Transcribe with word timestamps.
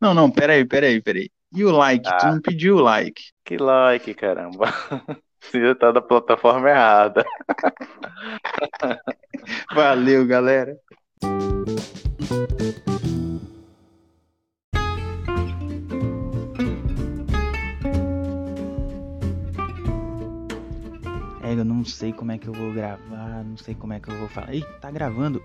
Não, 0.00 0.14
não, 0.14 0.30
peraí, 0.30 0.64
peraí, 0.64 1.02
peraí. 1.02 1.30
E 1.52 1.62
o 1.62 1.70
like? 1.70 2.08
Ah, 2.08 2.16
tu 2.16 2.26
não 2.28 2.40
pediu 2.40 2.76
o 2.76 2.80
like. 2.80 3.22
Que 3.44 3.58
like, 3.58 4.14
caramba. 4.14 4.66
Você 5.38 5.60
já 5.60 5.74
tá 5.74 5.92
da 5.92 6.00
plataforma 6.00 6.70
errada. 6.70 7.22
Valeu, 9.74 10.26
galera. 10.26 10.74
É, 21.42 21.52
eu 21.52 21.64
não 21.64 21.84
sei 21.84 22.12
como 22.12 22.32
é 22.32 22.38
que 22.38 22.48
eu 22.48 22.54
vou 22.54 22.72
gravar, 22.72 23.44
não 23.44 23.56
sei 23.58 23.74
como 23.74 23.92
é 23.92 24.00
que 24.00 24.10
eu 24.10 24.16
vou 24.16 24.28
falar. 24.28 24.54
Ih, 24.54 24.64
tá 24.80 24.90
gravando. 24.90 25.42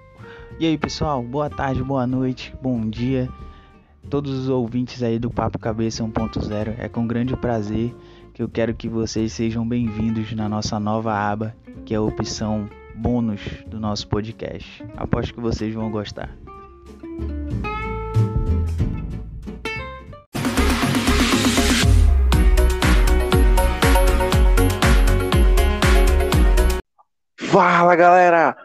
E 0.59 0.65
aí, 0.65 0.77
pessoal, 0.77 1.21
boa 1.21 1.49
tarde, 1.49 1.83
boa 1.83 2.07
noite, 2.07 2.53
bom 2.61 2.89
dia. 2.89 3.29
Todos 4.09 4.31
os 4.37 4.49
ouvintes 4.49 5.01
aí 5.01 5.17
do 5.17 5.31
Papo 5.31 5.57
Cabeça 5.57 6.03
1.0. 6.03 6.75
É 6.77 6.87
com 6.87 7.07
grande 7.07 7.35
prazer 7.35 7.93
que 8.33 8.41
eu 8.41 8.47
quero 8.47 8.75
que 8.75 8.87
vocês 8.87 9.33
sejam 9.33 9.67
bem-vindos 9.67 10.31
na 10.33 10.47
nossa 10.47 10.79
nova 10.79 11.13
aba, 11.13 11.55
que 11.85 11.93
é 11.93 11.97
a 11.97 12.01
opção 12.01 12.69
bônus 12.95 13.41
do 13.65 13.79
nosso 13.79 14.07
podcast. 14.07 14.85
Aposto 14.95 15.33
que 15.33 15.39
vocês 15.39 15.73
vão 15.73 15.89
gostar. 15.89 16.29
Fala 27.37 27.95
galera, 27.95 28.55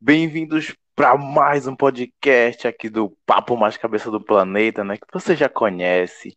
bem-vindos 0.00 0.74
para 1.00 1.16
mais 1.16 1.66
um 1.66 1.74
podcast 1.74 2.68
aqui 2.68 2.90
do 2.90 3.16
Papo 3.24 3.56
Mais 3.56 3.74
Cabeça 3.74 4.10
do 4.10 4.22
Planeta, 4.22 4.84
né? 4.84 4.98
Que 4.98 5.06
você 5.10 5.34
já 5.34 5.48
conhece. 5.48 6.36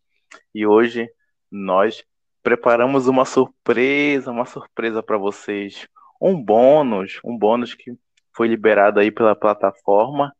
E 0.54 0.66
hoje 0.66 1.06
nós 1.50 2.02
preparamos 2.42 3.06
uma 3.06 3.26
surpresa, 3.26 4.30
uma 4.30 4.46
surpresa 4.46 5.02
para 5.02 5.18
vocês, 5.18 5.86
um 6.18 6.42
bônus, 6.42 7.20
um 7.22 7.36
bônus 7.36 7.74
que 7.74 7.92
foi 8.34 8.48
liberado 8.48 8.98
aí 9.00 9.10
pela 9.10 9.36
plataforma 9.36 10.34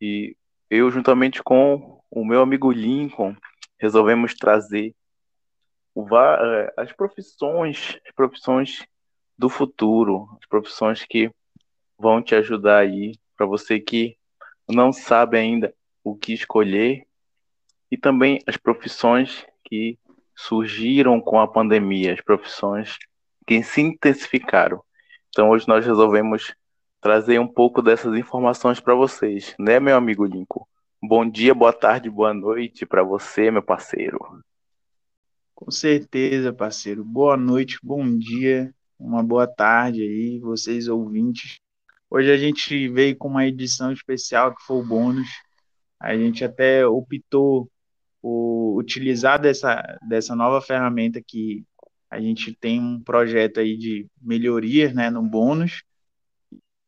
e 0.00 0.36
eu 0.68 0.90
juntamente 0.90 1.40
com 1.40 2.02
o 2.10 2.24
meu 2.24 2.42
amigo 2.42 2.72
Lincoln 2.72 3.36
resolvemos 3.78 4.34
trazer 4.34 4.92
eh, 5.96 6.74
as 6.76 6.90
profissões, 6.90 7.96
as 8.04 8.12
profissões 8.12 8.84
do 9.38 9.48
futuro, 9.48 10.36
as 10.36 10.48
profissões 10.48 11.04
que 11.08 11.30
vão 11.96 12.20
te 12.20 12.34
ajudar 12.34 12.78
aí, 12.78 13.12
para 13.38 13.46
você 13.46 13.78
que 13.78 14.16
não 14.68 14.92
sabe 14.92 15.38
ainda 15.38 15.72
o 16.02 16.16
que 16.16 16.32
escolher, 16.32 17.06
e 17.90 17.96
também 17.96 18.40
as 18.46 18.56
profissões 18.56 19.46
que 19.64 19.96
surgiram 20.36 21.20
com 21.20 21.40
a 21.40 21.48
pandemia, 21.48 22.12
as 22.12 22.20
profissões 22.20 22.98
que 23.46 23.62
se 23.62 23.80
intensificaram. 23.80 24.82
Então 25.28 25.50
hoje 25.50 25.66
nós 25.68 25.86
resolvemos 25.86 26.54
trazer 27.00 27.38
um 27.38 27.46
pouco 27.46 27.80
dessas 27.80 28.14
informações 28.16 28.80
para 28.80 28.94
vocês, 28.94 29.54
né, 29.58 29.78
meu 29.78 29.96
amigo 29.96 30.24
Lincoln? 30.24 30.66
Bom 31.00 31.28
dia, 31.28 31.54
boa 31.54 31.72
tarde, 31.72 32.10
boa 32.10 32.34
noite 32.34 32.84
para 32.84 33.04
você, 33.04 33.50
meu 33.52 33.62
parceiro. 33.62 34.18
Com 35.54 35.70
certeza, 35.70 36.52
parceiro. 36.52 37.04
Boa 37.04 37.36
noite, 37.36 37.78
bom 37.82 38.18
dia, 38.18 38.74
uma 38.98 39.22
boa 39.22 39.46
tarde 39.46 40.02
aí, 40.02 40.38
vocês 40.40 40.88
ouvintes. 40.88 41.60
Hoje 42.10 42.32
a 42.32 42.36
gente 42.38 42.88
veio 42.88 43.16
com 43.16 43.28
uma 43.28 43.46
edição 43.46 43.92
especial 43.92 44.54
que 44.54 44.62
foi 44.62 44.78
o 44.78 44.86
bônus. 44.86 45.28
A 46.00 46.16
gente 46.16 46.42
até 46.42 46.86
optou 46.86 47.70
por 48.22 48.76
utilizar 48.78 49.38
dessa, 49.38 49.82
dessa 50.08 50.34
nova 50.34 50.60
ferramenta 50.60 51.20
que 51.24 51.64
a 52.10 52.18
gente 52.18 52.54
tem 52.54 52.80
um 52.80 53.02
projeto 53.02 53.60
aí 53.60 53.76
de 53.76 54.06
melhorias 54.20 54.94
né, 54.94 55.10
no 55.10 55.22
bônus. 55.22 55.82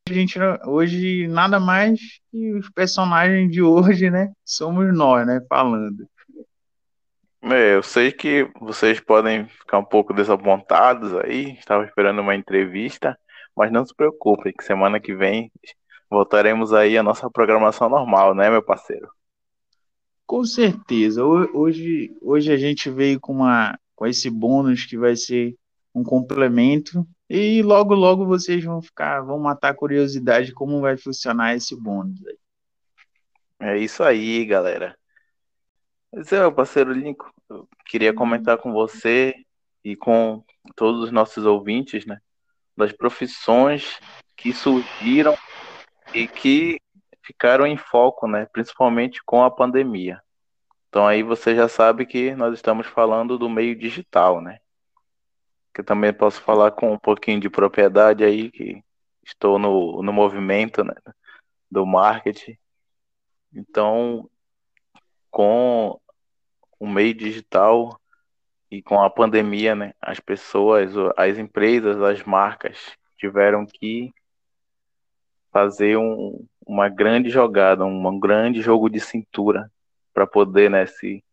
A 0.08 0.12
gente 0.12 0.38
hoje 0.64 1.28
nada 1.28 1.60
mais 1.60 2.00
que 2.30 2.54
os 2.54 2.70
personagens 2.70 3.52
de 3.52 3.60
hoje, 3.62 4.10
né? 4.10 4.32
Somos 4.42 4.96
nós, 4.96 5.26
né? 5.26 5.40
Falando. 5.48 6.08
É, 7.42 7.74
eu 7.74 7.82
sei 7.82 8.10
que 8.10 8.50
vocês 8.58 9.00
podem 9.00 9.46
ficar 9.48 9.78
um 9.78 9.84
pouco 9.84 10.12
desapontados 10.12 11.14
aí, 11.14 11.52
estava 11.58 11.84
esperando 11.84 12.20
uma 12.20 12.34
entrevista, 12.34 13.18
mas 13.56 13.70
não 13.72 13.84
se 13.84 13.94
preocupem, 13.94 14.52
que 14.52 14.64
semana 14.64 15.00
que 15.00 15.14
vem 15.14 15.50
voltaremos 16.10 16.72
aí 16.72 16.98
à 16.98 17.02
nossa 17.02 17.30
programação 17.30 17.88
normal, 17.88 18.34
né, 18.34 18.50
meu 18.50 18.62
parceiro? 18.62 19.08
Com 20.26 20.44
certeza. 20.44 21.24
Hoje, 21.24 22.16
hoje 22.20 22.52
a 22.52 22.56
gente 22.56 22.90
veio 22.90 23.20
com, 23.20 23.32
uma, 23.32 23.78
com 23.94 24.06
esse 24.06 24.30
bônus 24.30 24.84
que 24.84 24.96
vai 24.96 25.16
ser 25.16 25.56
um 25.94 26.04
complemento 26.04 27.06
e 27.28 27.62
logo, 27.62 27.94
logo 27.94 28.26
vocês 28.26 28.64
vão 28.64 28.82
ficar, 28.82 29.20
vão 29.20 29.38
matar 29.38 29.70
a 29.70 29.74
curiosidade 29.74 30.52
como 30.52 30.80
vai 30.80 30.96
funcionar 30.96 31.54
esse 31.54 31.80
bônus 31.80 32.18
aí. 32.26 32.38
É 33.60 33.78
isso 33.78 34.02
aí, 34.02 34.44
galera. 34.44 34.96
Esse 36.12 36.34
é 36.34 36.44
o 36.44 36.52
parceiro 36.52 36.92
Lincoln. 36.92 37.30
Eu 37.48 37.68
queria 37.86 38.12
comentar 38.12 38.58
com 38.58 38.72
você 38.72 39.34
e 39.84 39.94
com 39.94 40.42
todos 40.74 41.04
os 41.04 41.12
nossos 41.12 41.44
ouvintes, 41.44 42.06
né? 42.06 42.20
Das 42.80 42.92
profissões 42.92 44.00
que 44.34 44.54
surgiram 44.54 45.36
e 46.14 46.26
que 46.26 46.80
ficaram 47.22 47.66
em 47.66 47.76
foco, 47.76 48.26
né? 48.26 48.46
Principalmente 48.46 49.22
com 49.22 49.44
a 49.44 49.50
pandemia. 49.50 50.22
Então 50.88 51.06
aí 51.06 51.22
você 51.22 51.54
já 51.54 51.68
sabe 51.68 52.06
que 52.06 52.34
nós 52.34 52.54
estamos 52.54 52.86
falando 52.86 53.36
do 53.36 53.50
meio 53.50 53.76
digital, 53.76 54.40
né? 54.40 54.60
Que 55.74 55.82
eu 55.82 55.84
também 55.84 56.10
posso 56.10 56.40
falar 56.40 56.70
com 56.70 56.90
um 56.94 56.98
pouquinho 56.98 57.38
de 57.38 57.50
propriedade 57.50 58.24
aí, 58.24 58.50
que 58.50 58.82
estou 59.22 59.58
no, 59.58 60.02
no 60.02 60.10
movimento 60.10 60.82
né? 60.82 60.94
do 61.70 61.84
marketing. 61.84 62.56
Então, 63.52 64.26
com 65.30 66.00
o 66.78 66.88
meio 66.88 67.12
digital 67.12 67.99
e 68.70 68.80
com 68.80 69.02
a 69.02 69.10
pandemia, 69.10 69.74
né, 69.74 69.94
as 70.00 70.20
pessoas, 70.20 70.92
as 71.16 71.36
empresas, 71.38 72.00
as 72.00 72.22
marcas 72.22 72.78
tiveram 73.18 73.66
que 73.66 74.12
fazer 75.50 75.96
um, 75.96 76.46
uma 76.64 76.88
grande 76.88 77.28
jogada, 77.28 77.84
um 77.84 78.20
grande 78.20 78.62
jogo 78.62 78.88
de 78.88 79.00
cintura 79.00 79.70
para 80.14 80.26
poder 80.26 80.70
né, 80.70 80.86
se 80.86 81.24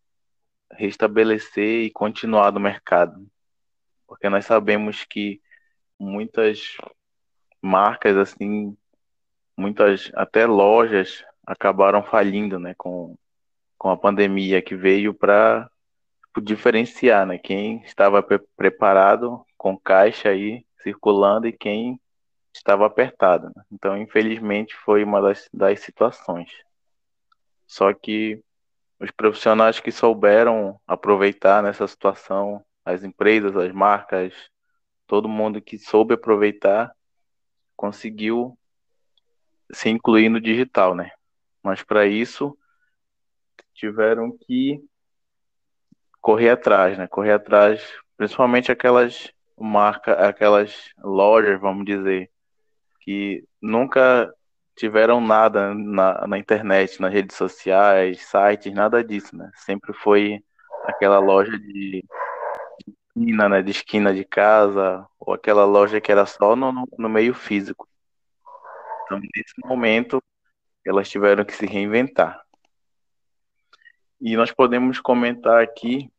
restabelecer 0.72 1.86
e 1.86 1.92
continuar 1.92 2.52
no 2.52 2.60
mercado. 2.60 3.26
Porque 4.08 4.28
nós 4.30 4.46
sabemos 4.46 5.06
que 5.06 5.40
muitas 6.00 6.76
marcas, 7.62 8.18
assim, 8.18 8.76
muitas 9.56 10.12
até 10.16 10.46
lojas 10.46 11.24
acabaram 11.46 12.04
falindo 12.04 12.60
né, 12.60 12.74
com, 12.78 13.16
com 13.78 13.90
a 13.90 13.98
pandemia 13.98 14.62
que 14.62 14.76
veio 14.76 15.14
para 15.14 15.70
diferenciar, 16.42 17.26
né? 17.26 17.38
Quem 17.38 17.82
estava 17.84 18.22
pre 18.22 18.40
preparado 18.56 19.46
com 19.58 19.78
caixa 19.78 20.30
aí 20.30 20.66
circulando 20.82 21.48
e 21.48 21.52
quem 21.52 22.00
estava 22.54 22.86
apertado. 22.86 23.52
Né? 23.56 23.64
Então, 23.72 23.98
infelizmente, 23.98 24.76
foi 24.76 25.04
uma 25.04 25.22
das, 25.22 25.50
das 25.54 25.80
situações. 25.80 26.52
Só 27.66 27.94
que 27.94 28.42
os 29.00 29.12
profissionais 29.12 29.80
que 29.80 29.92
souberam 29.92 30.80
aproveitar 30.88 31.62
nessa 31.62 31.88
situação, 31.88 32.64
as 32.84 33.04
empresas, 33.04 33.56
as 33.56 33.72
marcas, 33.72 34.34
todo 35.06 35.30
mundo 35.30 35.62
que 35.62 35.78
soube 35.78 36.14
aproveitar, 36.14 36.92
conseguiu 37.76 38.58
se 39.72 39.90
incluir 39.90 40.30
no 40.30 40.42
digital, 40.42 40.96
né? 40.96 41.12
Mas 41.62 41.84
para 41.84 42.06
isso 42.08 42.58
tiveram 43.74 44.36
que 44.36 44.82
correr 46.28 46.50
atrás, 46.50 46.98
né? 46.98 47.08
Correr 47.08 47.32
atrás, 47.32 47.82
principalmente 48.18 48.70
aquelas 48.70 49.32
marcas, 49.58 50.20
aquelas 50.20 50.92
lojas, 51.02 51.58
vamos 51.58 51.86
dizer, 51.86 52.30
que 53.00 53.46
nunca 53.62 54.30
tiveram 54.76 55.22
nada 55.22 55.74
na, 55.74 56.28
na 56.28 56.38
internet, 56.38 57.00
nas 57.00 57.14
redes 57.14 57.38
sociais, 57.38 58.28
sites, 58.28 58.74
nada 58.74 59.02
disso, 59.02 59.38
né? 59.38 59.50
Sempre 59.56 59.94
foi 59.94 60.44
aquela 60.84 61.18
loja 61.18 61.58
de 61.58 62.04
esquina, 63.16 63.48
né? 63.48 63.62
De 63.62 63.72
esquina 63.72 64.14
de 64.14 64.26
casa, 64.26 65.08
ou 65.18 65.34
aquela 65.34 65.64
loja 65.64 66.02
que 66.02 66.12
era 66.12 66.26
só 66.26 66.58
no, 66.58 66.86
no 66.98 67.08
meio 67.08 67.34
físico. 67.34 67.88
Então, 69.06 69.18
nesse 69.18 69.54
momento, 69.64 70.22
elas 70.86 71.10
tiveram 71.10 71.46
que 71.46 71.54
se 71.54 71.66
reinventar. 71.66 72.42
E 74.20 74.36
nós 74.36 74.52
podemos 74.52 75.00
comentar 75.00 75.64
aqui 75.64 76.12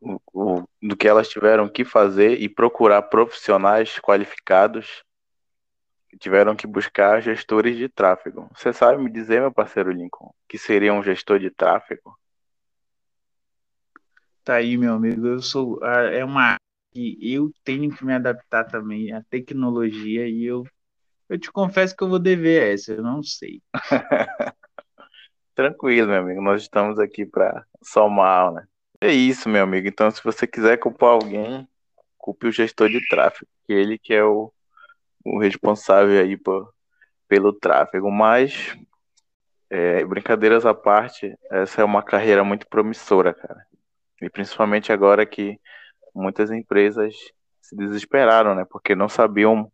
o, 0.00 0.20
o, 0.32 0.68
do 0.82 0.96
que 0.96 1.08
elas 1.08 1.28
tiveram 1.28 1.68
que 1.68 1.84
fazer 1.84 2.40
e 2.40 2.48
procurar 2.48 3.02
profissionais 3.02 3.98
qualificados 3.98 5.04
que 6.08 6.16
tiveram 6.16 6.54
que 6.54 6.66
buscar 6.66 7.20
gestores 7.20 7.76
de 7.76 7.88
tráfego. 7.88 8.48
Você 8.54 8.72
sabe 8.72 9.02
me 9.02 9.10
dizer, 9.10 9.40
meu 9.40 9.52
parceiro 9.52 9.90
Lincoln, 9.90 10.32
que 10.48 10.58
seria 10.58 10.92
um 10.92 11.02
gestor 11.02 11.38
de 11.38 11.50
tráfego? 11.50 12.16
Tá 14.44 14.54
aí, 14.54 14.76
meu 14.76 14.94
amigo. 14.94 15.26
Eu 15.26 15.42
sou. 15.42 15.84
É 15.84 16.24
uma 16.24 16.56
que 16.92 17.18
eu 17.20 17.50
tenho 17.64 17.94
que 17.94 18.04
me 18.04 18.14
adaptar 18.14 18.64
também 18.64 19.12
à 19.12 19.22
tecnologia 19.24 20.28
e 20.28 20.44
eu, 20.44 20.64
eu 21.28 21.38
te 21.38 21.50
confesso 21.50 21.94
que 21.96 22.02
eu 22.02 22.08
vou 22.08 22.18
dever 22.18 22.72
essa, 22.72 22.92
eu 22.92 23.02
não 23.02 23.22
sei. 23.22 23.60
Tranquilo, 25.54 26.08
meu 26.08 26.20
amigo. 26.20 26.40
Nós 26.40 26.62
estamos 26.62 26.98
aqui 26.98 27.26
para 27.26 27.66
somar, 27.82 28.52
né? 28.52 28.66
É 29.06 29.12
isso, 29.12 29.48
meu 29.48 29.62
amigo. 29.62 29.86
Então, 29.86 30.10
se 30.10 30.20
você 30.24 30.48
quiser 30.48 30.78
culpar 30.78 31.10
alguém, 31.10 31.68
culpe 32.18 32.48
o 32.48 32.50
gestor 32.50 32.88
de 32.88 33.06
tráfego, 33.06 33.48
que 33.64 33.72
ele 33.72 33.96
que 33.96 34.12
é 34.12 34.24
o, 34.24 34.52
o 35.24 35.38
responsável 35.38 36.20
aí 36.20 36.36
por, 36.36 36.74
pelo 37.28 37.52
tráfego. 37.52 38.10
Mas, 38.10 38.76
é, 39.70 40.04
brincadeiras 40.04 40.66
à 40.66 40.74
parte, 40.74 41.38
essa 41.48 41.82
é 41.82 41.84
uma 41.84 42.02
carreira 42.02 42.42
muito 42.42 42.66
promissora, 42.66 43.32
cara. 43.32 43.64
E 44.20 44.28
principalmente 44.28 44.92
agora 44.92 45.24
que 45.24 45.56
muitas 46.12 46.50
empresas 46.50 47.14
se 47.62 47.76
desesperaram, 47.76 48.56
né? 48.56 48.66
Porque 48.68 48.96
não 48.96 49.08
sabiam 49.08 49.70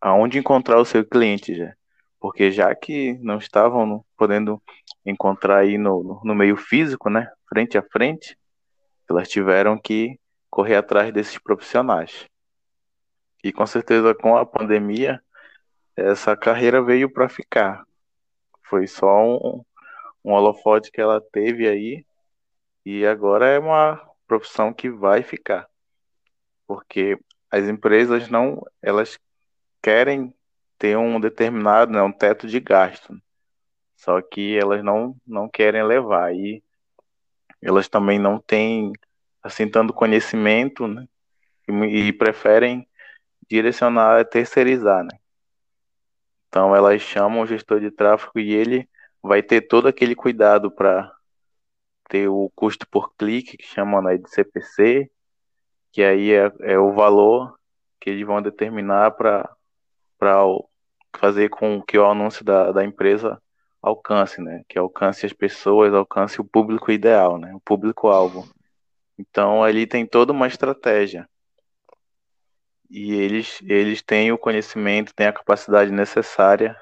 aonde 0.00 0.40
encontrar 0.40 0.80
o 0.80 0.84
seu 0.84 1.04
cliente 1.06 1.54
já. 1.54 1.72
Porque 2.18 2.50
já 2.50 2.74
que 2.74 3.16
não 3.22 3.38
estavam 3.38 4.04
podendo 4.16 4.60
encontrar 5.04 5.58
aí 5.58 5.78
no, 5.78 6.20
no 6.24 6.34
meio 6.34 6.56
físico, 6.56 7.08
né? 7.08 7.30
Frente 7.48 7.78
a 7.78 7.82
frente, 7.82 8.36
elas 9.08 9.28
tiveram 9.28 9.78
que 9.78 10.18
correr 10.50 10.76
atrás 10.76 11.12
desses 11.12 11.38
profissionais. 11.38 12.26
E 13.44 13.52
com 13.52 13.66
certeza 13.66 14.14
com 14.14 14.36
a 14.36 14.44
pandemia, 14.44 15.22
essa 15.94 16.36
carreira 16.36 16.82
veio 16.82 17.10
para 17.12 17.28
ficar. 17.28 17.84
Foi 18.64 18.86
só 18.86 19.24
um, 19.24 19.64
um 20.24 20.32
holofote 20.32 20.90
que 20.90 21.00
ela 21.00 21.20
teve 21.20 21.68
aí 21.68 22.04
e 22.84 23.06
agora 23.06 23.46
é 23.48 23.58
uma 23.58 24.00
profissão 24.26 24.72
que 24.72 24.90
vai 24.90 25.22
ficar. 25.22 25.68
Porque 26.66 27.18
as 27.50 27.64
empresas 27.68 28.28
não, 28.28 28.64
elas 28.82 29.18
querem 29.82 30.34
ter 30.78 30.96
um 30.96 31.20
determinado, 31.20 31.92
né, 31.92 32.02
um 32.02 32.12
teto 32.12 32.46
de 32.46 32.60
gasto. 32.60 33.16
Só 33.96 34.20
que 34.20 34.56
elas 34.58 34.82
não, 34.84 35.16
não 35.26 35.48
querem 35.48 35.82
levar. 35.84 36.34
E 36.34 36.62
elas 37.66 37.88
também 37.88 38.16
não 38.16 38.38
têm 38.38 38.92
assim 39.42 39.68
tanto 39.68 39.92
conhecimento, 39.92 40.86
né? 40.86 41.06
E, 41.68 41.72
e 42.08 42.12
preferem 42.12 42.88
direcionar, 43.50 44.24
terceirizar, 44.24 45.02
né? 45.02 45.18
Então 46.48 46.74
elas 46.76 47.02
chamam 47.02 47.42
o 47.42 47.46
gestor 47.46 47.80
de 47.80 47.90
tráfego 47.90 48.38
e 48.38 48.54
ele 48.54 48.88
vai 49.20 49.42
ter 49.42 49.62
todo 49.62 49.88
aquele 49.88 50.14
cuidado 50.14 50.70
para 50.70 51.12
ter 52.08 52.28
o 52.28 52.50
custo 52.54 52.86
por 52.88 53.12
clique, 53.16 53.56
que 53.56 53.66
chamam 53.66 54.00
né, 54.00 54.16
de 54.16 54.30
CPC, 54.30 55.10
que 55.90 56.04
aí 56.04 56.32
é, 56.32 56.52
é 56.60 56.78
o 56.78 56.92
valor 56.92 57.58
que 58.00 58.10
eles 58.10 58.24
vão 58.24 58.40
determinar 58.40 59.10
para 59.10 59.50
fazer 61.16 61.48
com 61.48 61.82
que 61.82 61.98
o 61.98 62.06
anúncio 62.06 62.44
da, 62.44 62.70
da 62.70 62.84
empresa 62.84 63.42
alcance, 63.88 64.40
né? 64.40 64.62
Que 64.68 64.78
alcance 64.78 65.24
as 65.24 65.32
pessoas, 65.32 65.94
alcance 65.94 66.40
o 66.40 66.44
público 66.44 66.90
ideal, 66.90 67.38
né? 67.38 67.54
O 67.54 67.60
público-alvo. 67.60 68.48
Então 69.18 69.62
ali 69.62 69.86
tem 69.86 70.04
toda 70.04 70.32
uma 70.32 70.48
estratégia. 70.48 71.28
E 72.90 73.14
eles, 73.14 73.60
eles 73.62 74.02
têm 74.02 74.32
o 74.32 74.38
conhecimento, 74.38 75.14
têm 75.14 75.26
a 75.26 75.32
capacidade 75.32 75.90
necessária 75.90 76.76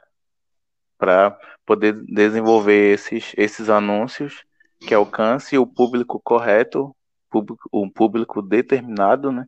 para 0.98 1.38
poder 1.66 1.94
desenvolver 2.06 2.94
esses, 2.94 3.32
esses 3.36 3.68
anúncios 3.68 4.44
que 4.80 4.94
alcance 4.94 5.56
o 5.58 5.66
público 5.66 6.20
correto, 6.20 6.94
público, 7.30 7.68
um 7.72 7.88
público 7.88 8.42
determinado, 8.42 9.30
né? 9.32 9.46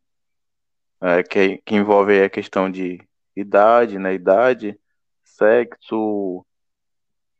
É, 1.00 1.22
que, 1.22 1.58
que 1.64 1.74
envolve 1.74 2.22
a 2.22 2.30
questão 2.30 2.70
de 2.70 3.00
idade, 3.34 3.98
né? 3.98 4.14
Idade, 4.14 4.78
sexo 5.24 6.44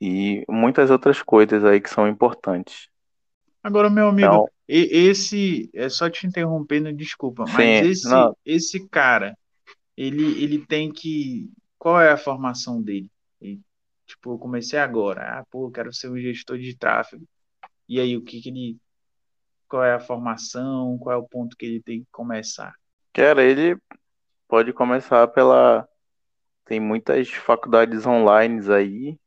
e 0.01 0.45
muitas 0.49 0.91
outras 0.91 1.23
coisas 1.23 1.65
aí 1.65 1.81
que 1.81 1.91
são 1.91 2.09
importantes. 2.09 2.89
Agora, 3.63 3.91
meu 3.91 4.09
amigo, 4.09 4.27
então, 4.27 4.49
esse 4.69 5.71
é 5.75 5.89
só 5.89 6.09
te 6.09 6.27
interrompendo, 6.27 6.93
desculpa, 6.93 7.47
sim, 7.47 7.53
mas 7.53 7.87
esse, 7.87 8.09
esse 8.45 8.89
cara, 8.89 9.37
ele, 9.97 10.43
ele 10.43 10.65
tem 10.65 10.93
que. 10.93 11.51
Qual 11.79 12.01
é 12.01 12.11
a 12.11 12.17
formação 12.17 12.81
dele? 12.81 13.11
Ele, 13.41 13.61
tipo, 14.07 14.35
eu 14.35 14.39
comecei 14.39 14.79
agora. 14.79 15.39
Ah, 15.39 15.45
pô, 15.51 15.67
eu 15.67 15.71
quero 15.71 15.93
ser 15.93 16.11
um 16.11 16.19
gestor 16.19 16.59
de 16.59 16.77
tráfego. 16.77 17.25
E 17.89 18.01
aí, 18.01 18.17
o 18.17 18.23
que, 18.23 18.41
que 18.41 18.51
ele. 18.51 18.77
Qual 19.69 19.83
é 19.83 19.95
a 19.95 20.01
formação? 20.01 20.97
Qual 20.99 21.15
é 21.15 21.19
o 21.19 21.27
ponto 21.27 21.57
que 21.57 21.67
ele 21.67 21.83
tem 21.83 22.01
que 22.01 22.09
começar? 22.13 22.73
Cara, 23.13 23.43
ele 23.43 23.77
pode 24.47 24.73
começar 24.73 25.27
pela. 25.29 25.89
Tem 26.65 26.79
muitas 26.79 27.29
faculdades 27.31 28.07
online 28.07 28.61
aí 28.73 29.19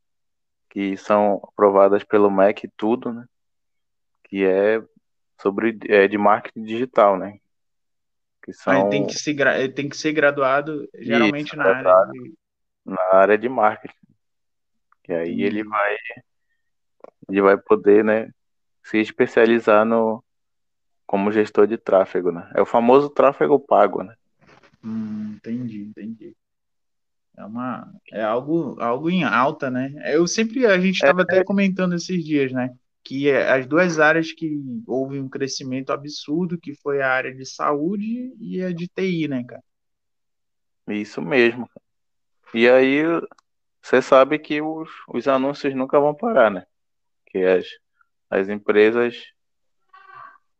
que 0.69 0.95
são 0.98 1.42
aprovadas 1.44 2.04
pelo 2.04 2.30
MEC 2.30 2.66
e 2.66 2.71
tudo, 2.77 3.12
né? 3.12 3.25
Que 4.24 4.45
é 4.45 4.81
sobre 5.42 5.77
é, 5.88 6.07
de 6.07 6.18
marketing 6.18 6.63
digital, 6.63 7.18
né? 7.18 7.39
Que 8.44 8.54
são... 8.54 8.74
Ah, 8.74 8.80
ele, 8.81 8.89
tem 8.89 9.07
que 9.07 9.13
ser, 9.13 9.39
ele 9.39 9.74
tem 9.74 9.89
que 9.89 9.98
ser 9.98 10.13
graduado 10.13 10.88
geralmente 10.95 11.48
Isso, 11.48 11.57
na 11.57 11.66
área 11.66 12.12
de... 12.12 12.33
na 12.86 13.04
área 13.13 13.38
de 13.38 13.50
marketing. 13.50 13.95
Que 15.04 15.13
aí 15.13 15.42
ele 15.42 15.63
vai 15.63 15.98
ele 17.30 17.42
vai 17.42 17.57
poder, 17.57 18.04
né, 18.04 18.31
se 18.83 18.98
especializar 18.98 19.86
no 19.86 20.24
como 21.06 21.31
gestor 21.31 21.66
de 21.66 21.77
tráfego, 21.77 22.31
né? 22.31 22.51
É 22.56 22.62
o 22.62 22.66
famoso 22.66 23.10
tráfego 23.10 23.60
pago, 23.60 24.04
né? 24.04 24.16
Hum, 24.83 25.33
entendi, 25.36 25.81
entendi. 25.81 26.36
É 27.40 27.46
uma 27.46 27.90
é 28.12 28.22
algo 28.22 28.76
algo 28.82 29.10
em 29.10 29.24
alta, 29.24 29.72
né? 29.72 29.94
Eu 30.14 30.28
sempre 30.28 30.66
a 30.66 30.78
gente 30.78 30.96
estava 30.96 31.22
é, 31.22 31.24
até 31.24 31.44
comentando 31.44 31.96
esses 31.96 32.22
dias, 32.22 32.52
né? 32.52 32.76
Que 33.02 33.30
é 33.30 33.50
as 33.50 33.66
duas 33.66 33.98
áreas 33.98 34.34
que 34.34 34.62
houve 34.86 35.22
um 35.22 35.30
crescimento 35.30 35.94
absurdo, 35.94 36.60
que 36.60 36.76
foi 36.76 37.02
a 37.02 37.10
área 37.10 37.34
de 37.34 37.46
saúde 37.46 38.36
e 38.42 38.62
a 38.62 38.74
de 38.74 38.90
TI, 38.90 39.30
né, 39.30 39.46
cara? 39.46 39.64
Isso 40.90 41.22
mesmo. 41.22 41.70
E 42.54 42.68
aí 42.68 43.04
você 43.82 44.02
sabe 44.02 44.38
que 44.38 44.62
os, 44.62 44.90
os 45.08 45.26
anúncios 45.26 45.74
nunca 45.74 45.98
vão 45.98 46.14
parar, 46.14 46.52
né? 46.52 46.66
Que 47.28 47.38
as, 47.46 47.66
as 48.30 48.50
empresas 48.50 49.16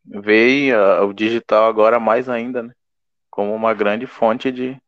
veem 0.06 0.74
o 0.74 1.12
digital 1.12 1.66
agora 1.66 2.00
mais 2.00 2.30
ainda, 2.30 2.64
né? 2.64 2.74
Como 3.30 3.54
uma 3.54 3.74
grande 3.74 4.07
fonte 4.07 4.50
de 4.50 4.81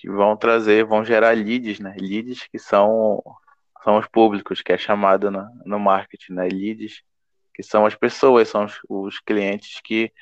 que 0.00 0.08
vão 0.10 0.36
trazer, 0.36 0.84
vão 0.84 1.04
gerar 1.04 1.36
leads, 1.36 1.78
né? 1.80 1.94
Leads 1.98 2.46
que 2.48 2.58
são 2.58 3.22
são 3.84 3.98
os 3.98 4.06
públicos, 4.08 4.62
que 4.62 4.72
é 4.72 4.78
chamado 4.78 5.30
no, 5.30 5.46
no 5.64 5.78
marketing, 5.80 6.34
né? 6.34 6.48
Leads, 6.48 7.02
que 7.54 7.62
são 7.62 7.86
as 7.86 7.94
pessoas, 7.94 8.48
são 8.48 8.64
os, 8.64 8.78
os 8.88 9.20
clientes 9.20 9.80
que 9.82 10.12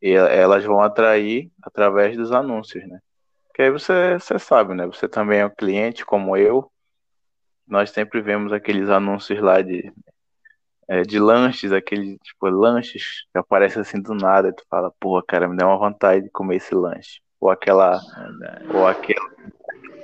elas 0.00 0.64
vão 0.64 0.80
atrair 0.80 1.50
através 1.62 2.16
dos 2.16 2.32
anúncios, 2.32 2.86
né? 2.88 3.00
Que 3.54 3.62
aí 3.62 3.70
você, 3.70 4.14
você 4.14 4.38
sabe, 4.38 4.74
né? 4.74 4.86
Você 4.86 5.08
também 5.08 5.40
é 5.40 5.46
um 5.46 5.50
cliente 5.50 6.04
como 6.06 6.36
eu. 6.36 6.70
Nós 7.66 7.90
sempre 7.90 8.20
vemos 8.22 8.52
aqueles 8.52 8.88
anúncios 8.88 9.40
lá 9.40 9.60
de 9.62 9.92
é, 10.88 11.02
de 11.02 11.18
lanches, 11.18 11.70
aquele 11.72 12.18
tipo 12.18 12.48
lanches 12.48 13.26
que 13.32 13.38
aparece 13.38 13.78
assim 13.78 14.00
do 14.00 14.14
nada, 14.14 14.48
e 14.48 14.52
tu 14.54 14.64
fala, 14.70 14.90
pô, 14.98 15.22
cara, 15.22 15.46
me 15.46 15.56
deu 15.56 15.66
uma 15.68 15.76
vontade 15.78 16.24
de 16.24 16.30
comer 16.30 16.56
esse 16.56 16.74
lanche. 16.74 17.20
Ou 17.40 17.50
aquela, 17.50 18.00
ou 18.74 18.86
aquela 18.86 19.30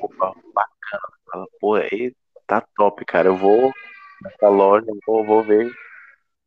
roupa 0.01 0.33
bacana, 0.55 1.03
fala, 1.31 1.47
pô, 1.61 1.75
aí 1.75 2.15
tá 2.47 2.63
top, 2.77 3.05
cara, 3.05 3.29
eu 3.29 3.37
vou 3.37 3.73
nessa 4.23 4.49
loja, 4.49 4.87
vou, 5.07 5.25
vou 5.25 5.43
ver 5.43 5.71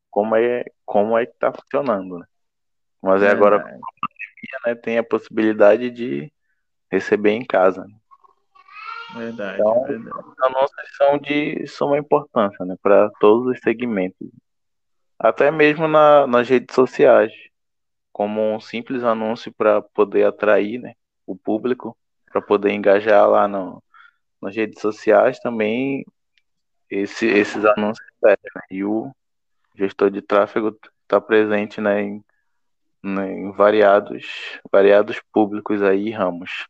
como 0.10 0.36
é, 0.36 0.66
como 0.86 1.18
é 1.18 1.26
que 1.26 1.34
tá 1.38 1.52
funcionando, 1.52 2.20
né? 2.20 2.26
Mas 3.02 3.22
é 3.22 3.30
agora 3.30 3.60
com 3.60 3.68
a 3.68 3.72
pandemia, 3.72 4.60
né, 4.66 4.76
tem 4.76 4.98
a 4.98 5.04
possibilidade 5.04 5.90
de 5.92 6.32
receber 6.92 7.32
em 7.32 7.46
casa. 7.46 7.86
Né? 7.86 7.94
Verdade, 9.16 9.62
então, 9.62 9.84
verdade. 9.84 10.28
As 10.42 10.52
nossas 10.52 10.96
são 10.96 11.18
de 11.18 11.68
suma 11.68 11.98
importância, 11.98 12.66
né, 12.66 12.76
para 12.82 13.10
todos 13.20 13.48
os 13.48 13.60
segmentos. 13.62 14.28
Até 15.20 15.52
mesmo 15.52 15.88
na, 15.88 16.28
nas 16.28 16.48
redes 16.48 16.74
sociais, 16.74 17.32
como 18.18 18.56
um 18.56 18.60
simples 18.60 19.04
anúncio 19.04 19.54
para 19.54 19.80
poder 19.80 20.26
atrair, 20.26 20.80
né, 20.80 20.96
o 21.24 21.36
público, 21.36 21.96
para 22.26 22.42
poder 22.42 22.72
engajar 22.72 23.30
lá 23.30 23.48
no, 23.48 23.84
nas 24.42 24.56
redes 24.56 24.82
sociais 24.82 25.40
também 25.40 26.04
esse, 26.90 27.28
esses 27.28 27.64
anúncios 27.64 28.08
né? 28.24 28.36
E 28.72 28.84
o 28.84 29.12
gestor 29.76 30.10
de 30.10 30.20
tráfego 30.20 30.76
está 31.04 31.22
presente 31.22 31.80
né, 31.80 32.02
em, 32.02 32.26
né, 33.04 33.32
em 33.32 33.52
variados, 33.52 34.26
variados 34.72 35.22
públicos 35.32 35.84
aí 35.84 36.10
ramos. 36.10 36.66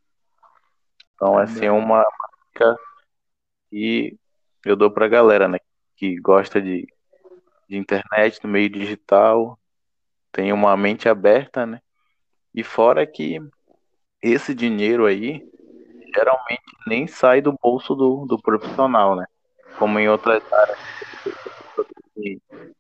Então, 1.15 1.37
assim, 1.37 1.65
é 1.65 1.71
uma 1.71 2.05
dica 2.51 2.75
que 3.69 4.17
eu 4.65 4.75
dou 4.75 4.91
para 4.91 5.05
a 5.05 5.09
galera, 5.09 5.47
né? 5.47 5.59
Que 5.95 6.19
gosta 6.19 6.61
de, 6.61 6.85
de 7.69 7.77
internet 7.77 8.43
no 8.43 8.49
meio 8.49 8.69
digital, 8.69 9.57
tem 10.37 10.53
uma 10.53 10.77
mente 10.77 11.09
aberta, 11.09 11.65
né? 11.65 11.81
E 12.53 12.63
fora 12.63 13.07
que 13.07 13.39
esse 14.21 14.53
dinheiro 14.53 15.07
aí 15.07 15.43
geralmente 16.13 16.61
nem 16.85 17.07
sai 17.07 17.41
do 17.41 17.57
bolso 17.59 17.95
do, 17.95 18.23
do 18.27 18.39
profissional, 18.39 19.15
né? 19.15 19.25
Como 19.79 19.97
em 19.97 20.07
outras 20.07 20.43
áreas, 20.53 20.77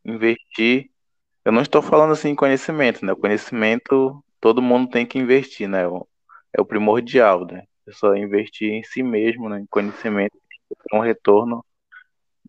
investir. 0.05 0.91
Eu 1.43 1.51
não 1.51 1.63
estou 1.63 1.81
falando 1.81 2.13
assim 2.13 2.35
conhecimento, 2.35 3.03
né? 3.03 3.15
Conhecimento 3.15 4.23
todo 4.39 4.61
mundo 4.61 4.91
tem 4.91 5.03
que 5.03 5.17
investir, 5.17 5.67
né? 5.67 5.81
É 6.53 6.61
o 6.61 6.65
primordial, 6.65 7.43
né? 7.43 7.63
É 7.87 7.91
só 7.91 8.15
investir 8.15 8.71
em 8.71 8.83
si 8.83 9.01
mesmo, 9.01 9.49
né? 9.49 9.61
Em 9.61 9.65
conhecimento, 9.65 10.37
tem 10.89 10.99
um 10.99 11.01
retorno 11.01 11.65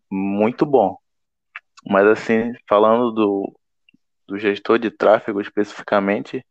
muito 0.07 0.67
bom. 0.67 0.95
Mas 1.83 2.05
assim, 2.05 2.53
falando 2.67 3.11
do, 3.11 3.58
do 4.29 4.37
gestor 4.37 4.77
de 4.79 4.91
tráfego 4.91 5.41
especificamente, 5.41 6.45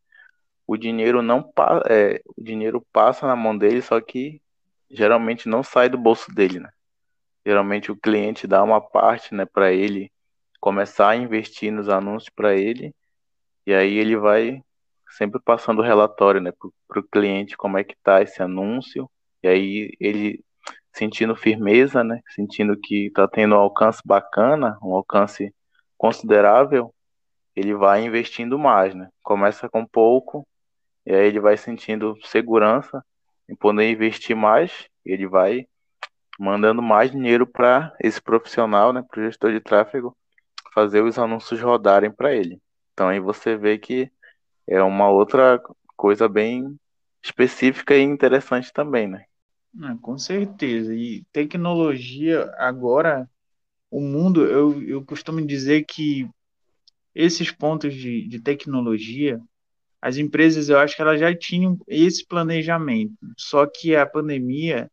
o 0.66 0.76
dinheiro 0.76 1.22
não 1.22 1.50
é, 1.88 2.20
o 2.36 2.42
dinheiro 2.42 2.84
passa 2.92 3.26
na 3.26 3.36
mão 3.36 3.56
dele, 3.56 3.80
só 3.80 4.00
que 4.00 4.42
geralmente 4.90 5.48
não 5.48 5.62
sai 5.62 5.88
do 5.88 5.96
bolso 5.96 6.34
dele, 6.34 6.60
né? 6.60 6.70
Geralmente 7.46 7.90
o 7.90 7.96
cliente 7.96 8.46
dá 8.46 8.62
uma 8.62 8.80
parte, 8.80 9.34
né, 9.34 9.46
para 9.46 9.72
ele 9.72 10.12
começar 10.60 11.10
a 11.10 11.16
investir 11.16 11.72
nos 11.72 11.88
anúncios 11.88 12.30
para 12.34 12.54
ele, 12.54 12.94
e 13.66 13.72
aí 13.72 13.96
ele 13.96 14.16
vai 14.16 14.62
sempre 15.16 15.40
passando 15.40 15.78
o 15.78 15.84
relatório, 15.84 16.40
né, 16.40 16.52
para 16.86 17.00
o 17.00 17.02
cliente 17.02 17.56
como 17.56 17.78
é 17.78 17.84
que 17.84 17.96
tá 18.02 18.20
esse 18.20 18.42
anúncio, 18.42 19.08
e 19.42 19.48
aí 19.48 19.92
ele 20.00 20.44
sentindo 20.92 21.36
firmeza, 21.36 22.02
né, 22.02 22.20
sentindo 22.34 22.76
que 22.76 23.06
está 23.06 23.28
tendo 23.28 23.54
um 23.54 23.58
alcance 23.58 24.02
bacana, 24.04 24.76
um 24.82 24.94
alcance 24.94 25.54
considerável, 25.96 26.92
ele 27.58 27.74
vai 27.74 28.04
investindo 28.04 28.56
mais, 28.56 28.94
né? 28.94 29.08
Começa 29.20 29.68
com 29.68 29.84
pouco, 29.84 30.46
e 31.04 31.12
aí 31.12 31.26
ele 31.26 31.40
vai 31.40 31.56
sentindo 31.56 32.16
segurança 32.22 33.04
em 33.48 33.56
poder 33.56 33.90
investir 33.90 34.36
mais, 34.36 34.86
ele 35.04 35.26
vai 35.26 35.66
mandando 36.38 36.80
mais 36.80 37.10
dinheiro 37.10 37.44
para 37.46 37.92
esse 38.00 38.22
profissional, 38.22 38.92
né, 38.92 39.02
para 39.02 39.20
o 39.20 39.24
gestor 39.24 39.50
de 39.50 39.58
tráfego, 39.58 40.16
fazer 40.72 41.02
os 41.02 41.18
anúncios 41.18 41.60
rodarem 41.60 42.12
para 42.12 42.32
ele. 42.32 42.60
Então 42.92 43.08
aí 43.08 43.18
você 43.18 43.56
vê 43.56 43.76
que 43.76 44.08
é 44.64 44.80
uma 44.80 45.08
outra 45.08 45.60
coisa 45.96 46.28
bem 46.28 46.78
específica 47.20 47.96
e 47.96 48.02
interessante 48.02 48.72
também, 48.72 49.08
né? 49.08 49.24
Ah, 49.82 49.96
com 50.00 50.16
certeza. 50.16 50.94
E 50.94 51.24
tecnologia, 51.32 52.52
agora, 52.56 53.28
o 53.90 54.00
mundo, 54.00 54.44
eu, 54.46 54.80
eu 54.84 55.04
costumo 55.04 55.44
dizer 55.44 55.84
que 55.84 56.28
esses 57.18 57.50
pontos 57.50 57.92
de, 57.96 58.28
de 58.28 58.40
tecnologia, 58.40 59.40
as 60.00 60.16
empresas, 60.18 60.68
eu 60.68 60.78
acho 60.78 60.94
que 60.94 61.02
elas 61.02 61.18
já 61.18 61.34
tinham 61.34 61.76
esse 61.88 62.24
planejamento. 62.24 63.12
Só 63.36 63.66
que 63.66 63.96
a 63.96 64.06
pandemia, 64.06 64.88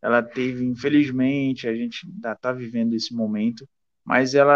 ela 0.00 0.22
teve, 0.22 0.64
infelizmente, 0.64 1.66
a 1.66 1.74
gente 1.74 2.06
ainda 2.06 2.30
está 2.30 2.52
vivendo 2.52 2.94
esse 2.94 3.12
momento, 3.12 3.68
mas 4.04 4.36
ela. 4.36 4.54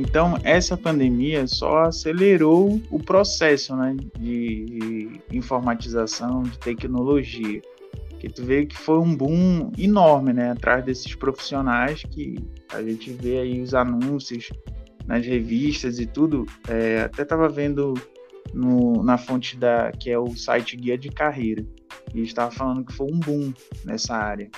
Então, 0.00 0.38
essa 0.42 0.74
pandemia 0.74 1.46
só 1.46 1.84
acelerou 1.84 2.80
o 2.90 2.98
processo 2.98 3.76
né, 3.76 3.94
de, 4.18 4.64
de 5.28 5.36
informatização, 5.36 6.42
de 6.42 6.58
tecnologia. 6.58 7.60
Que 8.18 8.28
tu 8.28 8.44
vê 8.44 8.66
que 8.66 8.76
foi 8.76 8.98
um 8.98 9.14
boom 9.14 9.70
enorme, 9.78 10.32
né? 10.32 10.50
Atrás 10.50 10.84
desses 10.84 11.14
profissionais 11.14 12.02
que 12.02 12.36
a 12.72 12.82
gente 12.82 13.10
vê 13.10 13.38
aí 13.38 13.60
os 13.60 13.74
anúncios 13.74 14.48
nas 15.06 15.24
revistas 15.24 15.98
e 15.98 16.06
tudo. 16.06 16.46
É, 16.68 17.02
até 17.02 17.22
estava 17.22 17.48
vendo 17.48 17.94
no, 18.52 19.02
na 19.02 19.18
fonte 19.18 19.56
da 19.56 19.92
que 19.92 20.10
é 20.10 20.18
o 20.18 20.34
site 20.36 20.76
Guia 20.76 20.96
de 20.96 21.10
Carreira 21.10 21.64
e 22.14 22.22
estava 22.22 22.50
falando 22.50 22.84
que 22.84 22.92
foi 22.92 23.06
um 23.12 23.20
boom 23.20 23.52
nessa 23.84 24.14
área 24.14 24.50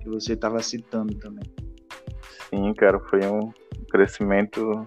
que 0.00 0.08
você 0.08 0.32
estava 0.32 0.60
citando 0.62 1.14
também. 1.14 1.44
Sim, 2.48 2.72
cara, 2.74 2.98
foi 2.98 3.20
um 3.26 3.52
crescimento 3.90 4.84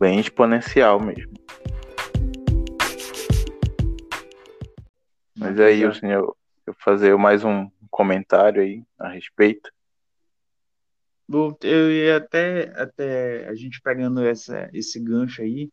bem 0.00 0.20
exponencial 0.20 1.00
mesmo. 1.00 1.32
Mas 5.38 5.58
aí, 5.58 5.84
o 5.84 5.94
senhor, 5.94 6.36
eu 6.66 6.74
fazer 6.74 7.16
mais 7.16 7.44
um 7.44 7.68
comentário 7.90 8.62
aí 8.62 8.82
a 8.98 9.08
respeito. 9.08 9.70
Bom, 11.28 11.56
eu 11.62 11.90
ia 11.90 12.16
até, 12.16 12.72
até 12.80 13.48
a 13.48 13.54
gente 13.54 13.80
pegando 13.80 14.24
essa, 14.24 14.68
esse 14.72 15.00
gancho 15.00 15.42
aí 15.42 15.70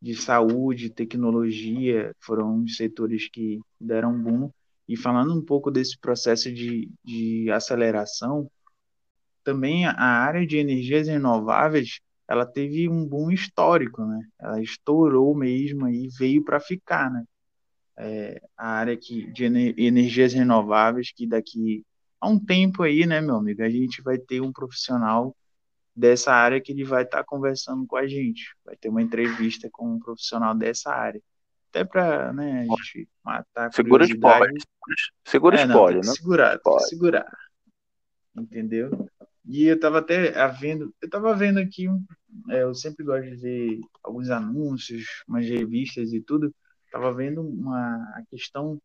de 0.00 0.14
saúde, 0.14 0.90
tecnologia, 0.90 2.14
foram 2.20 2.62
os 2.62 2.76
setores 2.76 3.28
que 3.28 3.58
deram 3.80 4.20
boom. 4.20 4.50
E 4.88 4.96
falando 4.96 5.34
um 5.34 5.44
pouco 5.44 5.70
desse 5.70 5.98
processo 5.98 6.52
de, 6.52 6.90
de 7.04 7.50
aceleração, 7.50 8.50
também 9.42 9.86
a 9.86 9.94
área 9.94 10.46
de 10.46 10.56
energias 10.56 11.08
renováveis 11.08 12.00
ela 12.28 12.44
teve 12.44 12.88
um 12.88 13.06
boom 13.06 13.30
histórico, 13.30 14.04
né? 14.04 14.20
Ela 14.38 14.60
estourou 14.60 15.34
mesmo 15.34 15.88
e 15.88 16.08
veio 16.18 16.44
para 16.44 16.60
ficar, 16.60 17.10
né? 17.10 17.24
É, 18.00 18.40
a 18.56 18.68
área 18.68 18.96
que, 18.96 19.30
de 19.32 19.44
energias 19.44 20.32
renováveis 20.32 21.10
que 21.10 21.26
daqui 21.26 21.84
a 22.20 22.28
um 22.28 22.38
tempo 22.38 22.82
aí, 22.82 23.04
né, 23.06 23.20
meu 23.20 23.36
amigo, 23.36 23.62
a 23.62 23.68
gente 23.68 24.00
vai 24.02 24.18
ter 24.18 24.40
um 24.40 24.52
profissional 24.52 25.36
dessa 25.94 26.32
área 26.32 26.60
que 26.60 26.70
ele 26.70 26.84
vai 26.84 27.02
estar 27.02 27.18
tá 27.18 27.24
conversando 27.24 27.84
com 27.86 27.96
a 27.96 28.06
gente, 28.06 28.54
vai 28.64 28.76
ter 28.76 28.88
uma 28.88 29.02
entrevista 29.02 29.68
com 29.70 29.94
um 29.94 29.98
profissional 29.98 30.54
dessa 30.54 30.92
área, 30.92 31.20
até 31.70 31.84
para, 31.84 32.32
né, 32.32 32.60
a 32.60 32.62
gente 32.62 33.08
matar 33.24 33.66
a 33.66 33.72
Segura 33.72 34.04
spoiler. 34.04 34.52
Segura 35.24 35.60
é, 35.60 35.64
spoiler, 35.64 36.04
né? 36.04 36.12
Segurar, 36.12 36.60
segurar. 36.88 37.38
Entendeu? 38.36 39.08
E 39.44 39.64
eu 39.64 39.80
tava 39.80 39.98
até 39.98 40.46
vendo, 40.52 40.94
eu 41.00 41.10
tava 41.10 41.34
vendo 41.34 41.58
aqui, 41.58 41.86
é, 42.50 42.62
eu 42.62 42.74
sempre 42.74 43.04
gosto 43.04 43.24
de 43.24 43.36
ver 43.36 43.80
alguns 44.02 44.30
anúncios, 44.30 45.24
umas 45.26 45.46
revistas 45.46 46.12
e 46.12 46.20
tudo. 46.20 46.54
Tava 46.90 47.12
vendo 47.12 47.42
uma 47.42 48.22
questão 48.30 48.80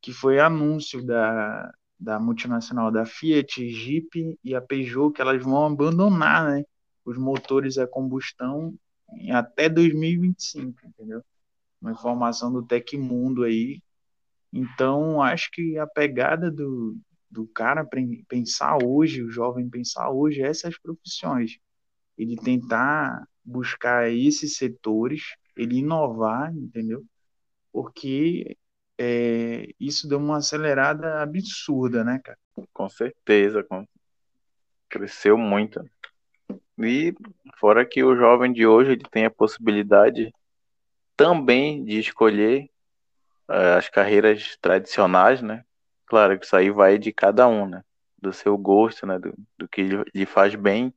que 0.00 0.12
foi 0.12 0.38
anúncio 0.38 1.04
da, 1.04 1.72
da 1.98 2.20
multinacional 2.20 2.90
da 2.90 3.06
Fiat, 3.06 3.68
Jeep 3.68 4.38
e 4.44 4.54
a 4.54 4.60
Peugeot 4.60 5.12
que 5.12 5.20
elas 5.20 5.42
vão 5.42 5.66
abandonar, 5.66 6.50
né, 6.50 6.64
os 7.04 7.16
motores 7.16 7.78
a 7.78 7.86
combustão 7.86 8.74
em 9.14 9.30
até 9.32 9.68
2025, 9.68 10.86
entendeu? 10.86 11.22
Uma 11.80 11.92
informação 11.92 12.52
do 12.52 12.64
Tecmundo 12.64 13.44
aí. 13.44 13.80
Então, 14.52 15.22
acho 15.22 15.50
que 15.52 15.78
a 15.78 15.86
pegada 15.86 16.50
do, 16.50 16.96
do 17.30 17.46
cara 17.46 17.86
pensar 18.28 18.78
hoje, 18.82 19.22
o 19.22 19.30
jovem 19.30 19.68
pensar 19.68 20.10
hoje 20.10 20.42
essas 20.42 20.78
profissões, 20.78 21.58
ele 22.18 22.36
tentar 22.36 23.26
buscar 23.44 24.10
esses 24.10 24.56
setores, 24.56 25.22
ele 25.56 25.78
inovar, 25.78 26.54
entendeu? 26.56 27.04
Porque 27.76 28.56
é, 28.98 29.68
isso 29.78 30.08
deu 30.08 30.16
uma 30.16 30.38
acelerada 30.38 31.20
absurda, 31.20 32.02
né, 32.02 32.18
cara? 32.24 32.38
Com 32.72 32.88
certeza, 32.88 33.62
com... 33.62 33.86
cresceu 34.88 35.36
muito. 35.36 35.84
E 36.78 37.14
fora 37.58 37.84
que 37.84 38.02
o 38.02 38.16
jovem 38.16 38.50
de 38.50 38.66
hoje 38.66 38.92
ele 38.92 39.04
tem 39.10 39.26
a 39.26 39.30
possibilidade 39.30 40.32
também 41.14 41.84
de 41.84 41.98
escolher 41.98 42.70
uh, 43.46 43.76
as 43.76 43.90
carreiras 43.90 44.56
tradicionais, 44.58 45.42
né? 45.42 45.62
Claro 46.06 46.38
que 46.38 46.46
isso 46.46 46.56
aí 46.56 46.70
vai 46.70 46.96
de 46.96 47.12
cada 47.12 47.46
um, 47.46 47.68
né? 47.68 47.84
Do 48.16 48.32
seu 48.32 48.56
gosto, 48.56 49.06
né? 49.06 49.18
Do, 49.18 49.34
do 49.58 49.68
que 49.68 49.82
lhe 50.14 50.24
faz 50.24 50.54
bem. 50.54 50.94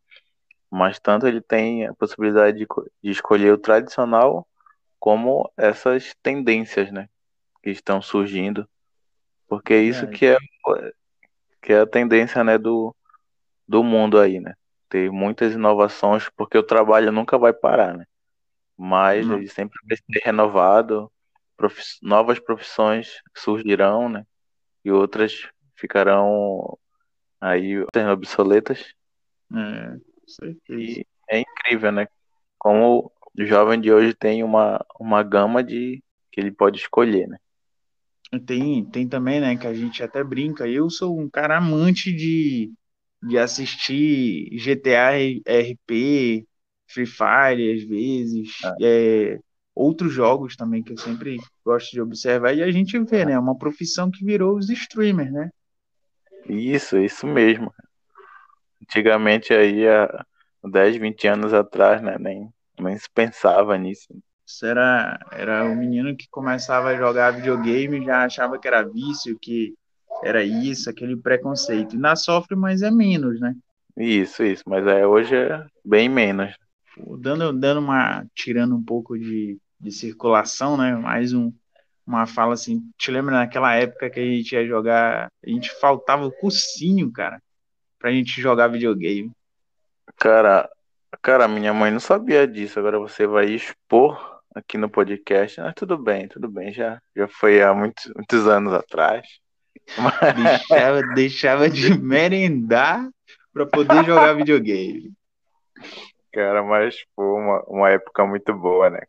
Mas 0.72 0.98
tanto 0.98 1.28
ele 1.28 1.42
tem 1.42 1.88
a 1.88 1.94
possibilidade 1.94 2.58
de, 2.58 2.68
de 3.04 3.12
escolher 3.12 3.52
o 3.52 3.58
tradicional 3.58 4.48
como 5.00 5.52
essas 5.58 6.14
tendências, 6.22 6.92
né? 6.92 7.08
Que 7.64 7.70
estão 7.70 8.02
surgindo. 8.02 8.68
Porque 9.48 9.74
é 9.74 9.82
isso 9.82 10.08
que 10.08 10.26
é, 10.26 10.38
que 11.62 11.74
é 11.74 11.82
a 11.82 11.88
tendência, 11.88 12.44
né? 12.44 12.58
Do, 12.58 12.96
do 13.68 13.84
mundo 13.84 14.20
aí, 14.20 14.40
né? 14.40 14.54
Ter 14.90 15.12
muitas 15.12 15.54
inovações, 15.54 16.30
porque 16.36 16.58
o 16.58 16.64
trabalho 16.64 17.12
nunca 17.12 17.38
vai 17.38 17.54
parar, 17.54 17.96
né? 17.98 18.06
Mas 18.78 19.28
ele 19.30 19.48
sempre 19.48 19.78
vai 19.88 19.98
ser 19.98 20.26
renovado, 20.26 21.12
novas 22.02 22.40
profissões 22.40 23.22
surgirão, 23.36 24.08
né? 24.08 24.26
e 24.84 24.92
outras 24.92 25.48
ficarão 25.76 26.78
aí 27.40 27.76
obsoletas. 28.12 28.94
É, 29.54 29.98
e 30.70 31.06
é 31.30 31.40
incrível, 31.40 31.92
né? 31.92 32.08
Como 32.58 33.09
o 33.38 33.46
jovem 33.46 33.80
de 33.80 33.92
hoje 33.92 34.14
tem 34.14 34.44
uma, 34.44 34.84
uma 35.00 35.24
gama 35.24 35.64
de 35.64 36.04
que 36.32 36.40
ele 36.40 36.52
pode 36.52 36.80
escolher, 36.80 37.28
né? 37.28 37.38
Tem, 38.46 38.86
tem 38.86 39.08
também, 39.08 39.42
né, 39.42 39.56
que 39.58 39.66
a 39.66 39.74
gente 39.74 40.04
até 40.04 40.24
brinca. 40.24 40.68
Eu 40.68 40.90
sou 40.90 41.20
um 41.20 41.28
cara 41.28 41.58
amante 41.58 42.14
de, 42.14 42.72
de 43.24 43.38
assistir 43.38 44.50
GTA 44.52 45.14
RP, 45.48 46.46
Free 46.88 47.06
Fire 47.06 47.74
às 47.74 47.84
vezes, 47.84 48.52
é. 48.82 49.34
É, 49.34 49.40
outros 49.74 50.14
jogos 50.14 50.56
também 50.56 50.84
que 50.84 50.94
eu 50.94 50.98
sempre 50.98 51.38
gosto 51.66 51.92
de 51.92 52.02
observar, 52.02 52.54
e 52.54 52.62
a 52.62 52.70
gente 52.70 53.00
vê, 53.00 53.26
né? 53.26 53.40
Uma 53.40 53.58
profissão 53.58 54.12
que 54.12 54.24
virou 54.24 54.58
os 54.58 54.70
streamers, 54.70 55.32
né? 55.32 55.50
Isso, 56.48 56.98
isso 56.98 57.26
mesmo. 57.26 57.74
Antigamente 58.82 59.54
aí, 59.54 59.88
há 59.88 60.26
10, 60.64 60.98
20 60.98 61.28
anos 61.28 61.54
atrás, 61.54 62.02
né? 62.02 62.18
Nem, 62.20 62.52
se 62.98 63.08
pensava 63.14 63.78
nisso. 63.78 64.08
Isso 64.46 64.66
era, 64.66 65.20
era 65.32 65.66
o 65.66 65.76
menino 65.76 66.16
que 66.16 66.28
começava 66.30 66.90
a 66.90 66.98
jogar 66.98 67.32
videogame 67.32 68.04
já 68.04 68.24
achava 68.24 68.58
que 68.58 68.68
era 68.68 68.82
vício, 68.82 69.38
que 69.40 69.76
era 70.24 70.44
isso, 70.44 70.90
aquele 70.90 71.16
preconceito. 71.16 71.96
E 71.96 72.00
na 72.00 72.16
sofre, 72.16 72.56
mas 72.56 72.82
é 72.82 72.90
menos, 72.90 73.40
né? 73.40 73.56
Isso, 73.96 74.44
isso. 74.44 74.64
Mas 74.66 74.86
é, 74.88 75.06
hoje 75.06 75.36
é 75.36 75.66
bem 75.84 76.10
menos. 76.10 76.56
Dando, 77.20 77.54
dando 77.54 77.80
uma. 77.80 78.26
tirando 78.36 78.76
um 78.76 78.84
pouco 78.84 79.18
de, 79.18 79.58
de 79.80 79.92
circulação, 79.92 80.76
né? 80.76 80.96
Mais 80.96 81.34
um, 81.34 81.54
uma 82.06 82.26
fala 82.26 82.54
assim. 82.54 82.82
Te 82.98 83.12
lembra 83.12 83.36
naquela 83.36 83.76
época 83.76 84.10
que 84.10 84.20
a 84.20 84.26
gente 84.26 84.54
ia 84.54 84.66
jogar. 84.66 85.32
A 85.46 85.50
gente 85.50 85.72
faltava 85.80 86.26
o 86.26 86.32
cursinho, 86.32 87.12
cara, 87.12 87.42
pra 88.00 88.12
gente 88.12 88.42
jogar 88.42 88.68
videogame. 88.68 89.32
Cara, 90.18 90.70
cara, 91.22 91.48
minha 91.48 91.74
mãe 91.74 91.92
não 91.92 92.00
sabia 92.00 92.48
disso. 92.48 92.80
Agora 92.80 93.00
você 93.00 93.26
vai 93.26 93.46
expor 93.48 94.40
aqui 94.54 94.78
no 94.78 94.90
podcast. 94.90 95.60
Mas 95.60 95.74
tudo 95.76 95.98
bem, 95.98 96.28
tudo 96.28 96.50
bem. 96.50 96.72
Já, 96.74 97.02
já 97.16 97.28
foi 97.28 97.62
há 97.62 97.74
muitos, 97.74 98.12
muitos 98.16 98.48
anos 98.48 98.74
atrás. 98.74 99.26
Deixava, 100.36 101.02
deixava 101.16 101.70
de 101.70 101.98
merendar 102.00 103.08
para 103.52 103.66
poder 103.66 104.06
jogar 104.06 104.34
videogame. 104.34 105.12
Cara, 106.32 106.64
mas 106.64 106.96
foi 107.16 107.26
uma, 107.26 107.64
uma 107.68 107.90
época 107.90 108.26
muito 108.26 108.54
boa, 108.54 108.90
né? 108.90 109.02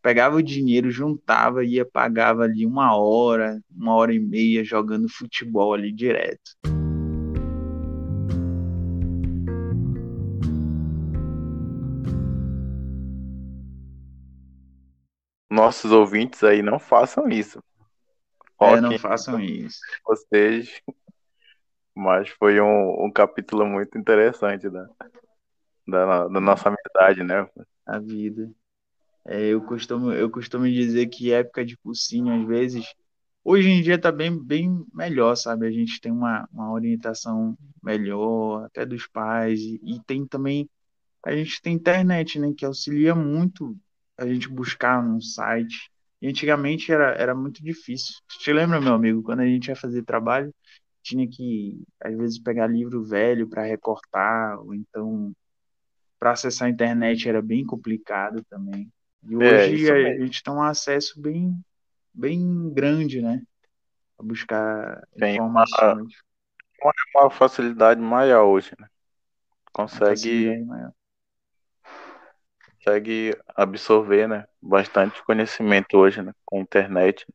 Pegava 0.00 0.36
o 0.36 0.42
dinheiro, 0.42 0.90
juntava, 0.90 1.64
ia, 1.64 1.84
pagava 1.84 2.44
ali 2.44 2.64
uma 2.64 2.96
hora, 2.96 3.60
uma 3.70 3.94
hora 3.94 4.14
e 4.14 4.20
meia 4.20 4.64
jogando 4.64 5.08
futebol 5.08 5.74
ali 5.74 5.92
direto. 5.92 6.52
Nossos 15.60 15.92
ouvintes 15.92 16.42
aí 16.42 16.62
não 16.62 16.78
façam 16.78 17.28
isso. 17.28 17.62
é, 18.58 18.80
não 18.80 18.98
façam 18.98 19.38
isso. 19.38 19.78
Vocês. 20.06 20.80
Mas 21.94 22.30
foi 22.30 22.58
um, 22.60 23.04
um 23.04 23.12
capítulo 23.12 23.66
muito 23.66 23.98
interessante 23.98 24.70
da, 24.70 24.88
da, 25.86 26.28
da 26.28 26.40
nossa 26.40 26.70
amizade, 26.70 27.22
né? 27.22 27.46
A 27.84 27.98
vida. 27.98 28.50
É, 29.26 29.48
eu, 29.48 29.60
costumo, 29.60 30.10
eu 30.12 30.30
costumo 30.30 30.66
dizer 30.66 31.08
que 31.08 31.30
época 31.30 31.62
de 31.62 31.76
cursinho, 31.76 32.40
às 32.40 32.46
vezes, 32.46 32.94
hoje 33.44 33.68
em 33.68 33.82
dia 33.82 34.00
tá 34.00 34.10
bem, 34.10 34.42
bem 34.42 34.82
melhor, 34.94 35.36
sabe? 35.36 35.66
A 35.66 35.70
gente 35.70 36.00
tem 36.00 36.10
uma, 36.10 36.48
uma 36.50 36.72
orientação 36.72 37.54
melhor, 37.82 38.64
até 38.64 38.86
dos 38.86 39.06
pais, 39.06 39.60
e, 39.60 39.78
e 39.84 40.00
tem 40.06 40.26
também, 40.26 40.70
a 41.22 41.32
gente 41.32 41.60
tem 41.60 41.74
internet, 41.74 42.38
né, 42.38 42.50
que 42.56 42.64
auxilia 42.64 43.14
muito 43.14 43.76
a 44.20 44.26
gente 44.26 44.48
buscar 44.48 45.02
num 45.02 45.20
site. 45.20 45.90
E 46.20 46.28
antigamente 46.28 46.92
era, 46.92 47.14
era 47.14 47.34
muito 47.34 47.64
difícil. 47.64 48.14
Te 48.28 48.52
lembra, 48.52 48.80
meu 48.80 48.92
amigo, 48.92 49.22
quando 49.22 49.40
a 49.40 49.46
gente 49.46 49.68
ia 49.68 49.76
fazer 49.76 50.02
trabalho, 50.02 50.54
tinha 51.02 51.26
que, 51.26 51.82
às 51.98 52.14
vezes, 52.14 52.38
pegar 52.38 52.66
livro 52.66 53.02
velho 53.02 53.48
para 53.48 53.64
recortar, 53.64 54.60
ou 54.60 54.74
então, 54.74 55.32
para 56.18 56.32
acessar 56.32 56.68
a 56.68 56.70
internet 56.70 57.26
era 57.26 57.40
bem 57.40 57.64
complicado 57.64 58.44
também. 58.50 58.92
E 59.26 59.34
é, 59.34 59.36
hoje 59.36 59.88
é, 59.88 59.92
a, 59.92 60.14
a, 60.14 60.18
gente 60.18 60.42
tem 60.42 60.52
um 60.52 60.62
acesso 60.62 61.18
bem, 61.20 61.58
bem 62.12 62.70
grande, 62.70 63.22
né? 63.22 63.42
Para 64.16 64.26
buscar 64.26 65.08
tem 65.18 65.36
informações. 65.36 66.12
Uma, 66.82 66.92
uma 67.14 67.30
facilidade 67.30 68.00
maior 68.00 68.44
hoje, 68.44 68.72
né? 68.78 68.86
Consegue 69.72 70.66
consegue 72.80 73.36
absorver, 73.54 74.26
né, 74.26 74.46
bastante 74.60 75.22
conhecimento 75.24 75.98
hoje, 75.98 76.22
né, 76.22 76.32
com 76.46 76.58
a 76.58 76.60
internet. 76.60 77.26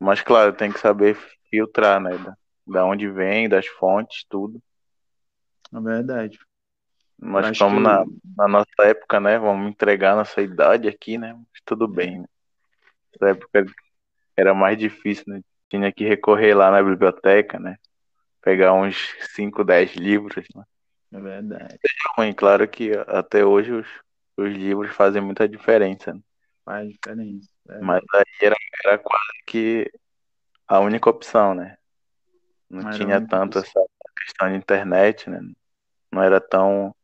Mas 0.00 0.22
claro, 0.22 0.52
tem 0.52 0.72
que 0.72 0.80
saber 0.80 1.16
filtrar, 1.50 2.00
né, 2.00 2.16
da, 2.16 2.36
da 2.66 2.84
onde 2.84 3.08
vem, 3.08 3.48
das 3.48 3.66
fontes, 3.66 4.24
tudo. 4.28 4.60
É 5.74 5.80
verdade. 5.80 6.38
Nós 7.18 7.50
estamos 7.50 7.76
que... 7.76 7.82
na, 7.82 8.04
na 8.36 8.48
nossa 8.48 8.82
época, 8.82 9.20
né, 9.20 9.38
vamos 9.38 9.68
entregar 9.68 10.16
nossa 10.16 10.40
idade 10.40 10.88
aqui, 10.88 11.18
né, 11.18 11.34
mas 11.34 11.62
tudo 11.64 11.86
bem. 11.86 12.20
Né? 12.20 12.26
Nessa 13.12 13.32
época 13.32 13.66
era 14.34 14.54
mais 14.54 14.78
difícil, 14.78 15.24
né, 15.26 15.42
tinha 15.68 15.92
que 15.92 16.04
recorrer 16.04 16.54
lá 16.54 16.70
na 16.70 16.82
biblioteca, 16.82 17.58
né, 17.58 17.76
pegar 18.40 18.72
uns 18.72 19.14
5, 19.34 19.62
10 19.62 19.96
livros, 19.96 20.46
né. 20.54 20.64
É 21.12 21.20
verdade. 21.20 21.74
É 21.74 22.20
ruim, 22.20 22.32
claro 22.32 22.66
que 22.66 22.90
até 23.06 23.44
hoje 23.44 23.72
os, 23.72 23.86
os 24.36 24.52
livros 24.52 24.94
fazem 24.94 25.22
muita 25.22 25.48
diferença. 25.48 26.12
Né? 26.12 26.20
Faz 26.64 26.88
diferença. 26.88 27.48
É. 27.68 27.80
Mas 27.80 28.02
aí 28.14 28.24
era, 28.42 28.56
era 28.84 28.98
quase 28.98 29.42
que 29.46 29.90
a 30.66 30.80
única 30.80 31.08
opção, 31.08 31.54
né? 31.54 31.76
Não 32.68 32.82
Mas 32.82 32.96
tinha 32.96 33.24
tanto 33.26 33.58
essa 33.58 33.80
questão 34.18 34.48
de 34.50 34.56
internet, 34.56 35.30
né? 35.30 35.40
Não 36.10 36.22
era 36.22 36.40
tão, 36.40 36.94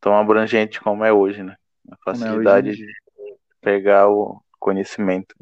tão 0.00 0.16
abrangente 0.16 0.80
como 0.80 1.04
é 1.04 1.12
hoje, 1.12 1.42
né? 1.42 1.56
A 1.90 1.94
é 1.94 1.98
facilidade 2.04 2.70
é 2.70 2.72
de 2.72 2.86
pegar 3.60 4.08
o 4.08 4.42
conhecimento. 4.58 5.34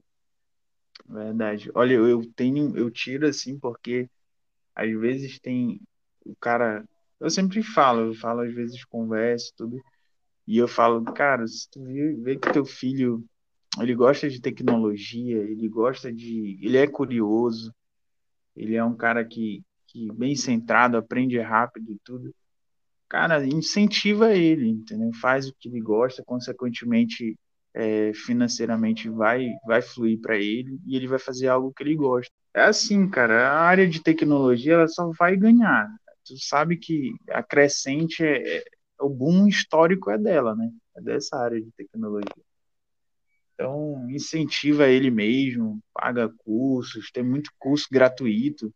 Verdade. 1.08 1.70
Olha, 1.74 1.94
eu 1.94 2.22
tenho, 2.34 2.76
eu 2.76 2.90
tiro 2.90 3.26
assim 3.26 3.58
porque 3.58 4.08
às 4.74 4.90
vezes 4.92 5.38
tem 5.38 5.80
o 6.24 6.34
cara, 6.36 6.84
eu 7.20 7.30
sempre 7.30 7.62
falo, 7.62 8.08
eu 8.08 8.14
falo 8.14 8.40
às 8.40 8.52
vezes 8.52 8.84
converso 8.84 9.52
tudo, 9.56 9.80
e 10.46 10.58
eu 10.58 10.68
falo, 10.68 11.02
cara, 11.04 11.46
se 11.46 11.68
tu 11.70 11.82
vê 12.22 12.36
que 12.36 12.52
teu 12.52 12.64
filho, 12.64 13.24
ele 13.80 13.94
gosta 13.94 14.28
de 14.30 14.40
tecnologia, 14.40 15.38
ele 15.38 15.68
gosta 15.68 16.12
de, 16.12 16.58
ele 16.62 16.76
é 16.76 16.86
curioso, 16.86 17.74
ele 18.54 18.76
é 18.76 18.84
um 18.84 18.96
cara 18.96 19.24
que, 19.24 19.62
que 19.88 20.10
bem 20.12 20.36
centrado, 20.36 20.96
aprende 20.96 21.38
rápido 21.40 21.92
e 21.92 21.98
tudo. 22.04 22.34
Cara, 23.08 23.44
incentiva 23.46 24.34
ele, 24.34 24.68
entendeu? 24.68 25.10
Faz 25.20 25.48
o 25.48 25.54
que 25.58 25.68
ele 25.68 25.80
gosta, 25.80 26.22
consequentemente, 26.24 27.38
é, 27.74 28.12
financeiramente 28.14 29.08
vai 29.08 29.48
vai 29.66 29.82
fluir 29.82 30.20
para 30.20 30.36
ele 30.36 30.80
e 30.86 30.96
ele 30.96 31.06
vai 31.06 31.18
fazer 31.18 31.48
algo 31.48 31.72
que 31.72 31.82
ele 31.82 31.94
gosta. 31.94 32.32
É 32.54 32.62
assim, 32.64 33.08
cara, 33.08 33.50
a 33.50 33.60
área 33.60 33.86
de 33.88 34.02
tecnologia 34.02 34.74
ela 34.74 34.88
só 34.88 35.10
vai 35.18 35.36
ganhar. 35.36 35.88
Tu 36.24 36.36
sabe 36.38 36.76
que 36.78 37.12
a 37.30 37.42
crescente 37.42 38.24
é, 38.24 38.64
o 39.00 39.08
boom 39.08 39.46
histórico 39.46 40.10
é 40.10 40.18
dela, 40.18 40.54
né? 40.54 40.70
É 40.96 41.00
dessa 41.00 41.36
área 41.36 41.60
de 41.60 41.70
tecnologia. 41.72 42.44
Então, 43.54 44.06
incentiva 44.10 44.86
ele 44.86 45.10
mesmo, 45.10 45.80
paga 45.94 46.30
cursos, 46.44 47.10
tem 47.10 47.22
muito 47.22 47.50
curso 47.58 47.86
gratuito 47.90 48.72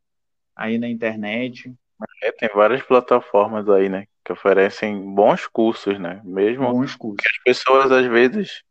aí 0.57 0.79
na 0.79 0.89
internet. 0.89 1.75
É, 2.23 2.33
tem 2.33 2.49
várias 2.55 2.83
plataformas 2.83 3.69
aí, 3.69 3.91
né? 3.91 4.07
Que 4.25 4.33
oferecem 4.33 5.15
bons 5.15 5.47
cursos, 5.47 5.99
né? 5.99 6.23
Mesmo 6.25 6.73
bons 6.73 6.97
cursos. 6.97 7.21
que 7.21 7.29
as 7.29 7.43
pessoas, 7.43 7.93
às 7.93 8.07
vezes, 8.07 8.63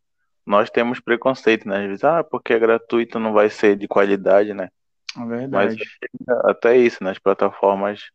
nós 0.45 0.69
temos 0.71 0.99
preconceito, 0.99 1.67
né? 1.67 1.81
Às 1.81 1.87
vezes, 1.87 2.03
ah, 2.03 2.23
porque 2.23 2.53
é 2.53 2.59
gratuito 2.59 3.19
não 3.19 3.31
vai 3.31 3.49
ser 3.49 3.75
de 3.75 3.87
qualidade, 3.87 4.51
né? 4.51 4.69
É 5.15 5.25
verdade. 5.25 5.77
Mas 5.77 6.39
até 6.45 6.75
isso, 6.75 7.03
né? 7.03 7.11
As 7.11 7.19
plataformas 7.19 8.09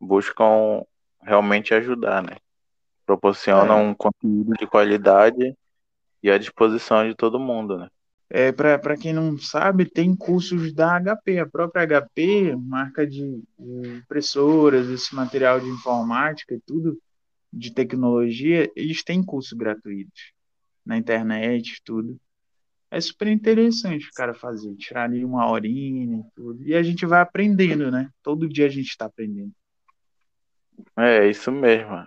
buscam 0.00 0.82
realmente 1.22 1.74
ajudar, 1.74 2.22
né? 2.22 2.36
Proporciona 3.06 3.72
é. 3.72 3.76
um 3.76 3.94
conteúdo 3.94 4.52
de 4.58 4.66
qualidade 4.66 5.54
e 6.22 6.30
à 6.30 6.36
disposição 6.36 7.08
de 7.08 7.14
todo 7.14 7.38
mundo, 7.38 7.78
né? 7.78 7.88
É, 8.28 8.50
para 8.50 8.96
quem 8.96 9.12
não 9.12 9.38
sabe, 9.38 9.84
tem 9.84 10.14
cursos 10.14 10.72
da 10.72 10.98
HP. 11.00 11.38
A 11.38 11.46
própria 11.46 11.86
HP, 11.86 12.56
marca 12.56 13.06
de, 13.06 13.40
de 13.56 13.88
impressoras, 13.98 14.88
esse 14.88 15.14
material 15.14 15.60
de 15.60 15.68
informática 15.68 16.52
e 16.52 16.60
tudo, 16.60 17.00
de 17.52 17.72
tecnologia, 17.72 18.70
eles 18.74 19.04
têm 19.04 19.22
cursos 19.22 19.52
gratuitos 19.52 20.32
na 20.84 20.96
internet, 20.96 21.80
tudo. 21.84 22.18
É 22.90 23.00
super 23.00 23.28
interessante 23.28 24.08
o 24.08 24.12
cara 24.14 24.34
fazer, 24.34 24.74
tirar 24.74 25.04
ali 25.04 25.24
uma 25.24 25.48
horinha 25.48 26.18
e 26.18 26.24
tudo. 26.34 26.64
E 26.64 26.74
a 26.74 26.82
gente 26.82 27.06
vai 27.06 27.20
aprendendo, 27.20 27.90
né? 27.92 28.10
Todo 28.22 28.48
dia 28.48 28.66
a 28.66 28.70
gente 28.70 28.88
está 28.88 29.06
aprendendo. 29.06 29.52
É, 30.96 31.28
isso 31.28 31.52
mesmo. 31.52 32.06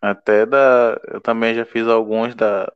Até 0.00 0.46
da. 0.46 1.00
Eu 1.08 1.20
também 1.20 1.54
já 1.54 1.64
fiz 1.64 1.86
alguns 1.86 2.34
da 2.34 2.70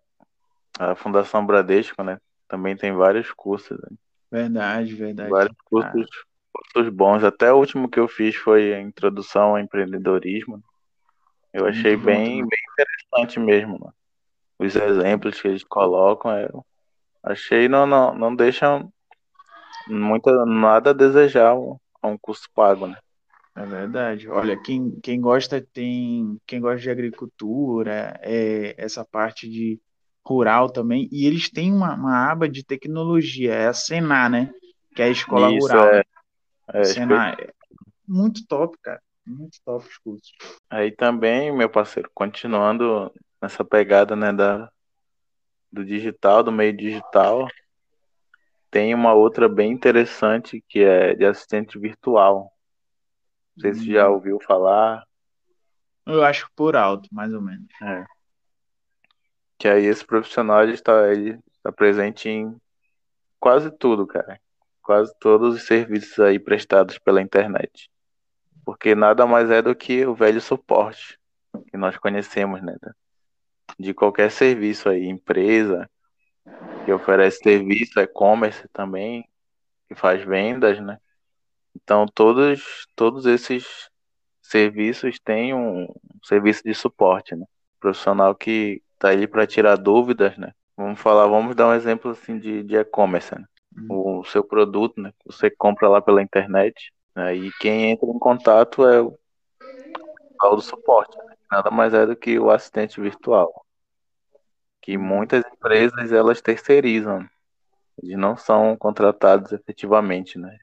a 0.78 0.94
Fundação 0.94 1.44
Bradesco, 1.44 2.02
né? 2.02 2.18
Também 2.48 2.76
tem 2.76 2.92
vários 2.92 3.30
cursos. 3.32 3.78
Né? 3.78 3.96
Verdade, 4.30 4.94
verdade. 4.94 5.28
Vários 5.28 5.56
cursos, 5.64 6.06
ah. 6.06 6.58
cursos 6.72 6.92
bons. 6.92 7.22
Até 7.22 7.52
o 7.52 7.58
último 7.58 7.88
que 7.88 8.00
eu 8.00 8.08
fiz 8.08 8.34
foi 8.36 8.72
a 8.72 8.80
Introdução 8.80 9.50
ao 9.50 9.58
Empreendedorismo. 9.58 10.62
Eu 11.52 11.66
achei 11.66 11.96
bem, 11.96 12.46
bem 12.46 12.58
interessante 12.72 13.38
mesmo. 13.38 13.78
Né? 13.78 13.90
Os 14.58 14.74
exemplos 14.74 15.40
que 15.40 15.48
eles 15.48 15.64
colocam, 15.64 16.36
eu 16.38 16.64
achei 17.22 17.68
não, 17.68 17.86
não, 17.86 18.14
não 18.14 18.34
deixam 18.34 18.90
muita, 19.86 20.46
nada 20.46 20.90
a 20.90 20.94
desejar 20.94 21.54
a 22.02 22.08
um 22.08 22.16
curso 22.16 22.48
pago, 22.54 22.86
né? 22.86 22.96
É 23.60 23.66
verdade. 23.66 24.26
Olha, 24.26 24.56
quem, 24.56 24.98
quem 25.02 25.20
gosta 25.20 25.60
tem 25.60 26.40
quem 26.46 26.60
gosta 26.60 26.80
de 26.80 26.88
agricultura, 26.88 28.18
é, 28.22 28.74
essa 28.78 29.04
parte 29.04 29.46
de 29.48 29.78
rural 30.26 30.70
também, 30.70 31.08
e 31.12 31.26
eles 31.26 31.50
têm 31.50 31.70
uma, 31.70 31.94
uma 31.94 32.30
aba 32.30 32.48
de 32.48 32.64
tecnologia, 32.64 33.52
é 33.52 33.66
a 33.66 33.74
Senar, 33.74 34.30
né? 34.30 34.50
Que 34.94 35.02
é 35.02 35.06
a 35.06 35.10
escola 35.10 35.52
Isso, 35.52 35.66
rural. 35.66 35.86
é, 35.88 36.02
é, 36.72 36.84
Senar 36.84 37.38
é 37.38 37.50
muito 38.08 38.46
top, 38.46 38.78
cara. 38.82 39.02
Muito 39.26 39.58
top 39.62 39.86
os 39.86 39.98
cursos. 39.98 40.32
Aí 40.70 40.90
também, 40.90 41.54
meu 41.54 41.68
parceiro, 41.68 42.10
continuando 42.14 43.12
nessa 43.42 43.62
pegada, 43.62 44.16
né, 44.16 44.32
da, 44.32 44.70
do 45.70 45.84
digital, 45.84 46.42
do 46.42 46.50
meio 46.50 46.74
digital, 46.74 47.46
tem 48.70 48.94
uma 48.94 49.12
outra 49.12 49.48
bem 49.48 49.70
interessante 49.70 50.64
que 50.66 50.80
é 50.80 51.14
de 51.14 51.26
assistente 51.26 51.78
virtual. 51.78 52.50
Não 53.62 53.72
sei 53.72 53.74
se 53.74 53.84
você 53.84 53.92
já 53.92 54.08
Hum, 54.08 54.10
ouviu 54.10 54.40
falar. 54.40 55.04
Eu 56.06 56.22
acho 56.24 56.50
por 56.56 56.76
alto, 56.76 57.08
mais 57.12 57.32
ou 57.32 57.40
menos. 57.40 57.68
É. 57.82 58.04
Que 59.58 59.68
aí 59.68 59.84
esse 59.86 60.04
profissional 60.04 60.62
ele 60.62 60.74
está, 60.74 61.12
ele 61.12 61.38
está 61.52 61.72
presente 61.72 62.28
em 62.28 62.56
quase 63.38 63.70
tudo, 63.70 64.06
cara. 64.06 64.40
Quase 64.82 65.12
todos 65.20 65.56
os 65.56 65.66
serviços 65.66 66.18
aí 66.20 66.38
prestados 66.38 66.98
pela 66.98 67.22
internet. 67.22 67.90
Porque 68.64 68.94
nada 68.94 69.26
mais 69.26 69.50
é 69.50 69.62
do 69.62 69.74
que 69.74 70.06
o 70.06 70.14
velho 70.14 70.40
suporte 70.40 71.18
que 71.70 71.76
nós 71.76 71.96
conhecemos, 71.98 72.62
né? 72.62 72.74
De 73.78 73.94
qualquer 73.94 74.30
serviço 74.30 74.88
aí, 74.88 75.06
empresa 75.06 75.88
que 76.84 76.92
oferece 76.92 77.38
serviço, 77.42 78.00
e-commerce 78.00 78.68
também, 78.72 79.28
que 79.88 79.94
faz 79.94 80.24
vendas, 80.24 80.80
né? 80.80 80.98
Então 81.74 82.06
todos, 82.06 82.86
todos 82.96 83.26
esses 83.26 83.90
serviços 84.42 85.18
têm 85.20 85.54
um 85.54 85.86
serviço 86.24 86.62
de 86.64 86.74
suporte, 86.74 87.34
né? 87.36 87.46
Profissional 87.78 88.34
que 88.34 88.82
está 88.94 89.08
ali 89.08 89.26
para 89.26 89.46
tirar 89.46 89.76
dúvidas, 89.76 90.36
né? 90.36 90.52
Vamos 90.76 91.00
falar, 91.00 91.26
vamos 91.26 91.54
dar 91.54 91.68
um 91.68 91.74
exemplo 91.74 92.10
assim 92.10 92.38
de, 92.38 92.62
de 92.62 92.76
e-commerce, 92.76 93.34
né? 93.34 93.44
Hum. 93.76 94.18
O 94.20 94.24
seu 94.24 94.42
produto, 94.42 95.00
né? 95.00 95.12
Você 95.26 95.50
compra 95.50 95.88
lá 95.88 96.02
pela 96.02 96.22
internet, 96.22 96.92
né? 97.14 97.34
E 97.36 97.50
quem 97.60 97.90
entra 97.90 98.08
em 98.08 98.18
contato 98.18 98.86
é 98.86 99.00
o 99.00 99.16
pessoal 100.30 100.56
do 100.56 100.62
suporte, 100.62 101.16
né? 101.18 101.34
Nada 101.50 101.70
mais 101.70 101.94
é 101.94 102.06
do 102.06 102.16
que 102.16 102.38
o 102.38 102.50
assistente 102.50 103.00
virtual, 103.00 103.64
que 104.80 104.96
muitas 104.96 105.44
empresas 105.52 106.12
elas 106.12 106.40
terceirizam, 106.40 107.28
eles 108.02 108.16
não 108.16 108.36
são 108.36 108.76
contratados 108.76 109.52
efetivamente, 109.52 110.38
né? 110.38 110.56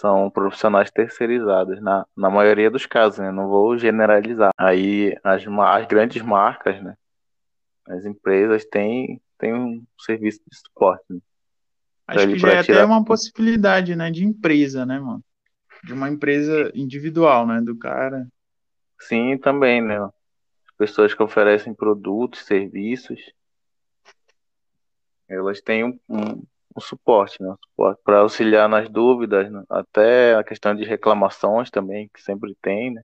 São 0.00 0.30
profissionais 0.30 0.90
terceirizados, 0.90 1.78
na, 1.82 2.06
na 2.16 2.30
maioria 2.30 2.70
dos 2.70 2.86
casos, 2.86 3.18
né? 3.18 3.30
Não 3.30 3.48
vou 3.48 3.76
generalizar. 3.76 4.50
Aí 4.56 5.14
as, 5.22 5.44
as 5.46 5.86
grandes 5.86 6.22
marcas, 6.22 6.82
né? 6.82 6.96
As 7.86 8.06
empresas 8.06 8.64
têm, 8.64 9.20
têm 9.38 9.52
um 9.52 9.84
serviço 9.98 10.40
de 10.50 10.56
suporte, 10.56 11.04
né? 11.10 11.18
Acho 12.06 12.28
que 12.28 12.38
já 12.38 12.52
é 12.52 12.58
até 12.60 12.82
uma 12.82 13.04
possibilidade, 13.04 13.94
né, 13.94 14.10
de 14.10 14.24
empresa, 14.24 14.86
né, 14.86 14.98
mano? 14.98 15.22
De 15.84 15.92
uma 15.92 16.08
empresa 16.08 16.72
individual, 16.74 17.46
né, 17.46 17.60
do 17.60 17.76
cara. 17.76 18.26
Sim, 18.98 19.36
também, 19.36 19.82
né? 19.82 19.98
As 20.02 20.76
pessoas 20.78 21.12
que 21.12 21.22
oferecem 21.22 21.74
produtos, 21.74 22.46
serviços, 22.46 23.20
elas 25.28 25.60
têm 25.60 25.84
um, 25.84 26.00
um, 26.08 26.42
um 26.76 26.80
suporte, 26.80 27.42
né? 27.42 27.54
Suporte 27.70 28.00
para 28.04 28.18
auxiliar 28.20 28.68
nas 28.68 28.88
dúvidas, 28.88 29.50
né? 29.50 29.62
Até 29.70 30.34
a 30.34 30.44
questão 30.44 30.74
de 30.74 30.84
reclamações 30.84 31.70
também, 31.70 32.08
que 32.14 32.22
sempre 32.22 32.56
tem, 32.62 32.92
né? 32.94 33.02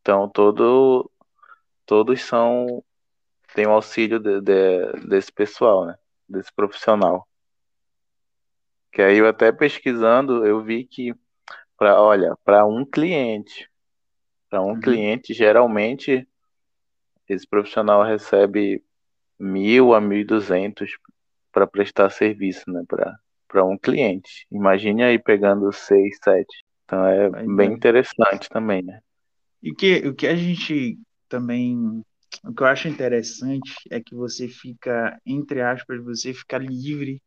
Então, 0.00 0.28
todo, 0.28 1.10
todos 1.86 2.22
são, 2.22 2.84
têm 3.54 3.66
o 3.66 3.72
auxílio 3.72 4.18
de, 4.20 4.40
de- 4.42 5.08
desse 5.08 5.32
pessoal, 5.32 5.86
né? 5.86 5.96
Desse 6.28 6.52
profissional. 6.54 7.28
Que 8.92 9.02
aí 9.02 9.18
eu 9.18 9.28
até 9.28 9.52
pesquisando, 9.52 10.44
eu 10.46 10.62
vi 10.62 10.84
que, 10.84 11.14
para, 11.78 12.00
olha, 12.00 12.36
para 12.44 12.66
um 12.66 12.84
cliente, 12.84 13.70
para 14.50 14.62
um 14.62 14.72
Uhum. 14.74 14.80
cliente, 14.80 15.34
geralmente, 15.34 16.26
esse 17.28 17.46
profissional 17.46 18.02
recebe 18.02 18.84
mil 19.38 19.94
a 19.94 20.00
mil 20.00 20.20
e 20.20 20.24
duzentos 20.24 20.92
para 21.60 21.66
prestar 21.66 22.08
serviço, 22.10 22.64
né? 22.70 22.82
Para 23.46 23.64
um 23.64 23.76
cliente. 23.76 24.46
Imagine 24.50 25.02
aí 25.02 25.18
pegando 25.18 25.70
seis, 25.72 26.16
sete. 26.22 26.64
Então 26.84 27.04
é 27.06 27.28
Pois 27.30 27.46
bem 27.56 27.72
é. 27.72 27.72
interessante 27.72 28.48
também, 28.48 28.82
né? 28.82 29.00
E 29.62 29.74
que, 29.74 30.06
o 30.08 30.14
que 30.14 30.26
a 30.26 30.34
gente 30.34 30.98
também, 31.28 32.02
o 32.44 32.54
que 32.54 32.62
eu 32.62 32.66
acho 32.66 32.88
interessante 32.88 33.72
é 33.90 34.00
que 34.00 34.14
você 34.14 34.48
fica, 34.48 35.20
entre 35.26 35.60
aspas, 35.60 36.02
você 36.02 36.32
fica 36.32 36.56
livre 36.56 37.20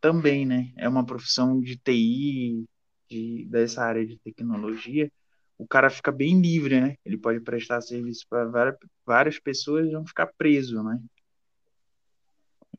também, 0.00 0.46
né? 0.46 0.72
É 0.76 0.88
uma 0.88 1.06
profissão 1.06 1.60
de 1.60 1.76
TI, 1.78 2.64
de, 3.10 3.46
dessa 3.50 3.84
área 3.84 4.06
de 4.06 4.18
tecnologia, 4.20 5.10
o 5.58 5.66
cara 5.66 5.90
fica 5.90 6.12
bem 6.12 6.40
livre, 6.40 6.80
né? 6.80 6.96
Ele 7.04 7.18
pode 7.18 7.40
prestar 7.40 7.80
serviço 7.82 8.26
para 8.28 8.46
várias, 8.46 8.76
várias 9.06 9.38
pessoas 9.38 9.86
e 9.88 9.92
não 9.92 10.06
ficar 10.06 10.28
preso, 10.38 10.82
né? 10.82 10.98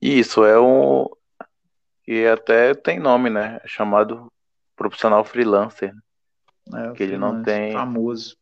Isso 0.02 0.44
é 0.44 0.60
um 0.60 1.08
que 2.04 2.26
até 2.26 2.74
tem 2.74 3.00
nome, 3.00 3.30
né? 3.30 3.60
É 3.64 3.68
chamado 3.68 4.32
profissional 4.76 5.24
freelancer, 5.24 5.94
É 6.74 6.90
o 6.90 6.94
que 6.94 7.04
ele 7.04 7.18
não 7.18 7.44
tem, 7.44 7.74
famoso. 7.74 8.36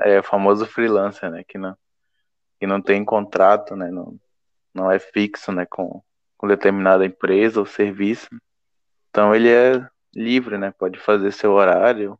é 0.00 0.22
famoso 0.22 0.64
freelancer, 0.66 1.30
né? 1.30 1.44
Que 1.44 1.58
não, 1.58 1.76
que 2.58 2.66
não 2.66 2.80
tem 2.80 3.04
contrato, 3.04 3.76
né? 3.76 3.90
Não, 3.90 4.18
não 4.72 4.90
é 4.90 4.98
fixo, 4.98 5.52
né? 5.52 5.66
Com, 5.66 6.02
com 6.38 6.48
determinada 6.48 7.04
empresa 7.04 7.60
ou 7.60 7.66
serviço. 7.66 8.28
Então 9.10 9.34
ele 9.34 9.50
é 9.50 9.86
livre, 10.14 10.56
né? 10.56 10.72
Pode 10.72 10.98
fazer 10.98 11.30
seu 11.32 11.52
horário, 11.52 12.18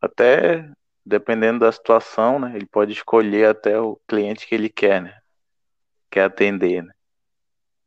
até 0.00 0.68
dependendo 1.06 1.60
da 1.60 1.72
situação, 1.72 2.38
né? 2.40 2.52
Ele 2.56 2.66
pode 2.66 2.92
escolher 2.92 3.48
até 3.48 3.80
o 3.80 3.98
cliente 4.08 4.46
que 4.46 4.54
ele 4.54 4.68
quer, 4.68 5.00
né? 5.00 5.16
Quer 6.10 6.24
atender, 6.24 6.82
né? 6.82 6.92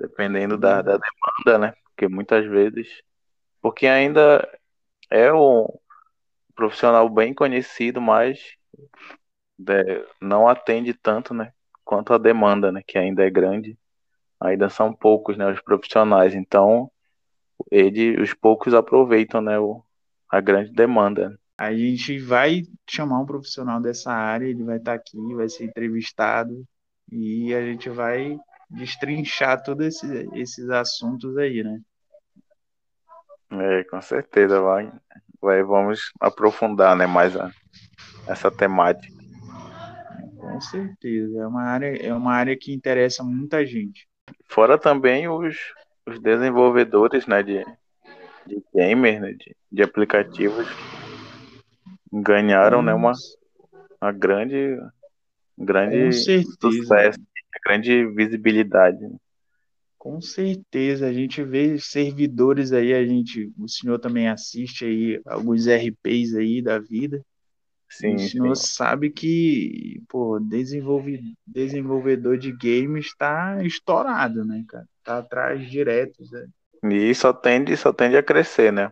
Dependendo 0.01 0.57
da, 0.57 0.81
da 0.81 0.97
demanda, 0.97 1.67
né? 1.67 1.73
Porque 1.85 2.07
muitas 2.07 2.45
vezes, 2.47 2.87
porque 3.61 3.85
ainda 3.85 4.47
é 5.09 5.31
um 5.31 5.67
profissional 6.55 7.07
bem 7.07 7.33
conhecido, 7.33 8.01
mas 8.01 8.39
é, 9.69 10.05
não 10.19 10.47
atende 10.47 10.93
tanto, 10.93 11.33
né? 11.33 11.53
Quanto 11.83 12.13
a 12.13 12.17
demanda, 12.17 12.71
né? 12.71 12.81
Que 12.85 12.97
ainda 12.97 13.23
é 13.23 13.29
grande. 13.29 13.77
Ainda 14.39 14.69
são 14.69 14.91
poucos, 14.91 15.37
né? 15.37 15.51
Os 15.51 15.61
profissionais. 15.61 16.33
Então, 16.33 16.89
ele, 17.69 18.19
os 18.19 18.33
poucos 18.33 18.73
aproveitam, 18.73 19.39
né? 19.39 19.59
O, 19.59 19.83
a 20.27 20.41
grande 20.41 20.71
demanda. 20.71 21.37
A 21.57 21.71
gente 21.73 22.17
vai 22.17 22.63
chamar 22.89 23.19
um 23.19 23.25
profissional 23.25 23.79
dessa 23.79 24.11
área, 24.11 24.47
ele 24.47 24.63
vai 24.63 24.77
estar 24.77 24.93
aqui, 24.93 25.17
vai 25.35 25.47
ser 25.47 25.65
entrevistado 25.65 26.65
e 27.11 27.53
a 27.53 27.61
gente 27.61 27.87
vai 27.87 28.35
destrinchar 28.71 29.61
todos 29.63 29.85
esses, 29.85 30.27
esses 30.33 30.69
assuntos 30.69 31.37
aí, 31.37 31.63
né? 31.63 31.79
É, 33.51 33.83
com 33.83 34.01
certeza 34.01 34.61
vai, 34.61 34.91
vai 35.41 35.61
vamos 35.61 36.11
aprofundar, 36.19 36.95
né, 36.95 37.05
mais 37.05 37.35
a, 37.35 37.51
essa 38.27 38.49
temática. 38.49 39.13
Com 40.37 40.61
certeza, 40.61 41.41
é 41.41 41.47
uma 41.47 41.63
área, 41.63 42.07
é 42.07 42.13
uma 42.13 42.33
área 42.33 42.57
que 42.57 42.73
interessa 42.73 43.23
muita 43.23 43.65
gente. 43.65 44.07
Fora 44.47 44.77
também 44.77 45.27
os, 45.27 45.57
os 46.07 46.19
desenvolvedores, 46.19 47.27
né, 47.27 47.43
de, 47.43 47.65
de 48.47 48.63
gamer, 48.73 49.19
né, 49.19 49.33
de, 49.33 49.55
de 49.71 49.83
aplicativos 49.83 50.67
ganharam, 52.11 52.81
né, 52.81 52.93
uma, 52.93 53.13
uma 54.01 54.11
grande, 54.11 54.77
um 55.57 55.65
grande 55.65 56.11
sucesso, 56.13 57.19
grande 57.65 58.05
visibilidade. 58.07 58.99
né. 59.01 59.15
com 59.97 60.19
certeza. 60.21 61.07
A 61.07 61.13
gente 61.13 61.43
vê 61.43 61.77
servidores 61.79 62.71
aí, 62.73 62.93
a 62.93 63.05
gente, 63.05 63.51
o 63.59 63.67
senhor 63.67 63.99
também 63.99 64.27
assiste 64.27 64.85
aí 64.85 65.21
alguns 65.25 65.67
RPs 65.67 66.35
aí 66.35 66.61
da 66.61 66.79
vida. 66.79 67.23
Sim, 67.89 68.15
o 68.15 68.19
sim. 68.19 68.29
senhor 68.29 68.55
sabe 68.55 69.09
que, 69.09 70.01
pô, 70.07 70.39
desenvolve, 70.39 71.21
desenvolvedor 71.45 72.37
de 72.37 72.51
games 72.51 73.07
está 73.07 73.61
estourado, 73.63 74.45
né, 74.45 74.63
cara? 74.67 74.87
Tá 75.03 75.17
atrás 75.17 75.69
direto, 75.69 76.23
né? 76.31 76.47
E 76.83 77.13
só 77.13 77.33
tende, 77.33 77.75
só 77.75 77.91
tende 77.91 78.15
a 78.15 78.23
crescer, 78.23 78.71
né? 78.71 78.91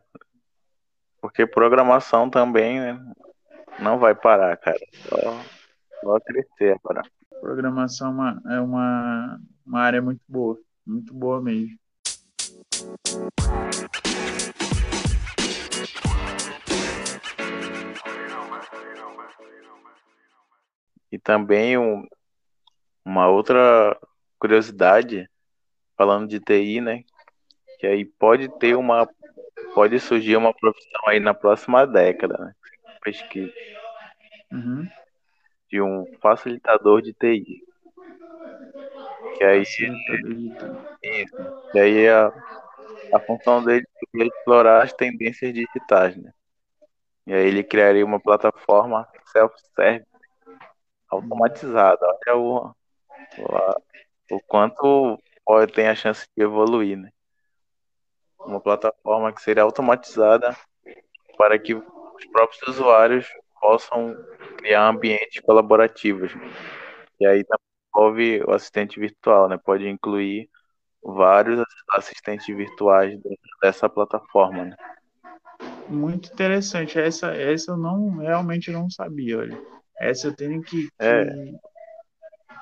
Porque 1.22 1.48
programação 1.48 2.30
também, 2.30 2.80
né, 2.80 3.14
não 3.80 3.98
vai 3.98 4.14
parar, 4.14 4.56
cara. 4.58 4.78
Só 5.08 5.42
Só 6.02 6.20
crescer 6.20 6.76
agora. 6.76 7.02
Programação 7.42 8.08
é 8.08 8.12
uma, 8.12 8.42
é 8.52 8.60
uma, 8.60 9.42
uma 9.66 9.80
área 9.80 10.02
muito 10.02 10.22
boa, 10.28 10.60
muito 10.86 11.14
boa 11.14 11.42
mesmo. 11.42 11.78
E 21.12 21.18
também 21.18 21.78
um, 21.78 22.06
uma 23.04 23.28
outra 23.30 23.98
curiosidade, 24.38 25.30
falando 25.98 26.28
de 26.28 26.40
TI, 26.40 26.82
né? 26.82 27.04
Que 27.80 27.88
aí 27.88 28.06
pode 28.06 28.50
ter 28.60 28.76
uma. 28.76 29.08
Pode 29.74 30.00
surgir 30.00 30.36
uma 30.36 30.54
profissão 30.54 31.02
aí 31.08 31.20
na 31.20 31.34
próxima 31.34 31.86
década, 31.86 32.38
né? 32.38 32.54
Pesquisa. 33.02 33.52
Uhum. 34.52 34.88
De 35.70 35.82
um 35.82 36.06
facilitador 36.22 37.02
de 37.02 37.14
TI. 37.14 37.64
Que 39.38 39.44
aí, 39.44 39.62
isso, 39.62 39.78
que 41.72 41.80
aí 41.80 42.10
a, 42.10 42.34
a 43.14 43.20
função 43.20 43.64
dele 43.64 43.86
é 44.16 44.24
explorar 44.24 44.84
as 44.84 44.94
tendências 44.94 45.54
digitais, 45.54 46.18
né? 46.18 46.34
E 47.26 47.34
aí 47.34 47.48
ele 47.48 47.64
criaria 47.64 48.06
uma 48.06 48.20
plataforma 48.20 49.08
self-service 49.32 50.10
automatizada. 51.10 52.06
Olha 52.06 52.38
o, 52.38 52.70
o, 53.38 54.36
o 54.36 54.40
quanto 54.48 55.20
pode, 55.46 55.74
tem 55.74 55.88
a 55.88 55.96
chance 55.96 56.28
de 56.36 56.44
evoluir, 56.44 56.98
né? 56.98 57.12
Uma 58.40 58.60
plataforma 58.60 59.34
que 59.34 59.42
seria 59.42 59.64
automatizada 59.64 60.56
para 61.38 61.58
que 61.60 61.74
os 61.74 62.26
próprios 62.32 62.62
usuários 62.68 63.28
possam 63.60 64.16
criar 64.60 64.90
ambientes 64.90 65.42
colaborativos. 65.42 66.32
E 67.20 67.26
aí 67.26 67.44
também 67.44 67.66
envolve 67.94 68.44
o 68.46 68.52
assistente 68.52 69.00
virtual, 69.00 69.48
né? 69.48 69.58
Pode 69.58 69.88
incluir 69.88 70.50
vários 71.04 71.64
assistentes 71.92 72.46
virtuais 72.46 73.12
dentro 73.12 73.50
dessa 73.62 73.90
plataforma, 73.90 74.66
né? 74.66 74.76
Muito 75.88 76.32
interessante. 76.32 77.00
Essa, 77.00 77.34
essa 77.36 77.72
eu 77.72 77.78
não 77.78 78.18
realmente 78.18 78.72
não 78.72 78.90
sabia, 78.90 79.40
olha. 79.40 79.62
Essa 80.00 80.28
eu 80.28 80.36
tenho 80.36 80.62
que, 80.62 80.84
que, 80.84 80.92
É. 81.00 81.26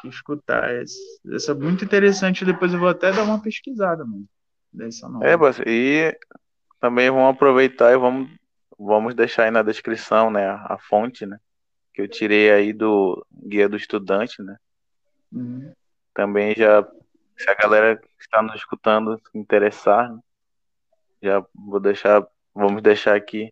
que 0.01 0.07
escutar. 0.07 0.69
Essa, 0.69 0.97
essa 1.33 1.51
é 1.51 1.55
muito 1.55 1.83
interessante. 1.83 2.45
Depois 2.45 2.73
eu 2.73 2.79
vou 2.79 2.89
até 2.89 3.11
dar 3.11 3.23
uma 3.23 3.41
pesquisada, 3.41 4.05
mano. 4.05 4.25
Dessa 4.71 5.09
nova. 5.09 5.25
É, 5.25 5.35
e 5.65 6.17
também 6.79 7.09
vamos 7.09 7.35
aproveitar 7.35 7.91
e 7.91 7.97
vamos, 7.97 8.29
vamos 8.77 9.15
deixar 9.15 9.43
aí 9.43 9.51
na 9.51 9.63
descrição, 9.63 10.29
né, 10.29 10.47
a 10.47 10.77
fonte, 10.79 11.25
né, 11.25 11.37
que 11.97 12.01
eu 12.03 12.07
tirei 12.07 12.51
aí 12.51 12.73
do 12.73 13.25
Guia 13.31 13.67
do 13.67 13.75
Estudante, 13.75 14.43
né. 14.43 14.55
Uhum. 15.31 15.73
Também 16.13 16.53
já, 16.55 16.87
se 17.35 17.49
a 17.49 17.55
galera 17.55 17.97
que 17.97 18.07
está 18.19 18.39
nos 18.39 18.53
escutando 18.53 19.17
se 19.17 19.35
interessar, 19.35 20.13
né, 20.13 20.19
já 21.23 21.43
vou 21.55 21.79
deixar, 21.79 22.23
vamos 22.53 22.83
deixar 22.83 23.15
aqui 23.15 23.51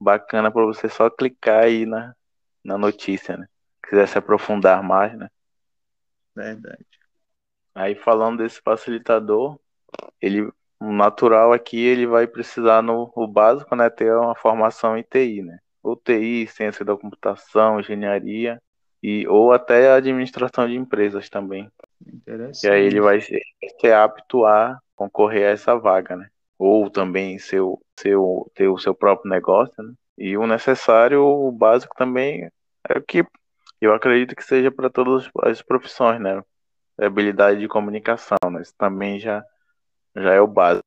bacana 0.00 0.50
para 0.50 0.64
você 0.64 0.88
só 0.88 1.10
clicar 1.10 1.64
aí 1.64 1.84
na, 1.84 2.16
na 2.64 2.78
notícia, 2.78 3.36
né. 3.36 3.46
Quiser 3.86 4.08
se 4.08 4.16
aprofundar 4.16 4.82
mais, 4.82 5.14
né. 5.18 5.28
Verdade. 6.34 6.86
Aí 7.74 7.94
falando 7.96 8.38
desse 8.38 8.62
facilitador, 8.62 9.60
ele 10.22 10.50
natural 10.80 11.52
aqui 11.52 11.78
ele 11.78 12.06
vai 12.06 12.26
precisar 12.26 12.80
no 12.80 13.12
o 13.14 13.26
básico, 13.26 13.76
né, 13.76 13.90
ter 13.90 14.10
uma 14.14 14.34
formação 14.34 14.96
em 14.96 15.02
TI, 15.02 15.42
né? 15.42 15.58
Ou 15.88 15.96
TI, 15.96 16.46
ciência 16.46 16.84
da 16.84 16.96
computação, 16.96 17.80
engenharia 17.80 18.60
e 19.02 19.26
ou 19.28 19.52
até 19.52 19.92
administração 19.92 20.68
de 20.68 20.74
empresas 20.74 21.28
também. 21.28 21.70
Interessante. 22.06 22.66
E 22.66 22.70
aí 22.70 22.84
ele 22.84 23.00
vai 23.00 23.20
ser, 23.20 23.40
ser 23.80 23.92
apto 23.92 24.44
a 24.44 24.78
concorrer 24.94 25.46
a 25.46 25.50
essa 25.50 25.76
vaga, 25.76 26.16
né? 26.16 26.28
Ou 26.58 26.90
também 26.90 27.38
seu, 27.38 27.80
seu, 27.98 28.50
ter 28.54 28.68
o 28.68 28.78
seu 28.78 28.94
próprio 28.94 29.30
negócio, 29.30 29.82
né? 29.82 29.94
E 30.16 30.36
o 30.36 30.46
necessário, 30.46 31.22
o 31.24 31.52
básico 31.52 31.94
também 31.96 32.50
é 32.88 32.98
o 32.98 33.02
que 33.02 33.24
eu 33.80 33.94
acredito 33.94 34.34
que 34.34 34.42
seja 34.42 34.70
para 34.70 34.90
todas 34.90 35.30
as 35.42 35.62
profissões, 35.62 36.20
né? 36.20 36.42
A 36.98 37.06
habilidade 37.06 37.60
de 37.60 37.68
comunicação, 37.68 38.36
né? 38.50 38.60
Isso 38.60 38.74
também 38.76 39.20
já, 39.20 39.44
já 40.16 40.34
é 40.34 40.40
o 40.40 40.46
básico. 40.48 40.84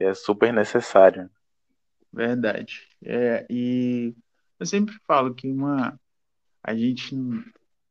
É 0.00 0.12
super 0.14 0.52
necessário. 0.52 1.30
Verdade. 2.12 2.88
É, 3.04 3.46
e 3.48 4.14
eu 4.58 4.66
sempre 4.66 4.94
falo 5.06 5.34
que 5.34 5.48
uma 5.48 5.98
a 6.62 6.74
gente 6.76 7.14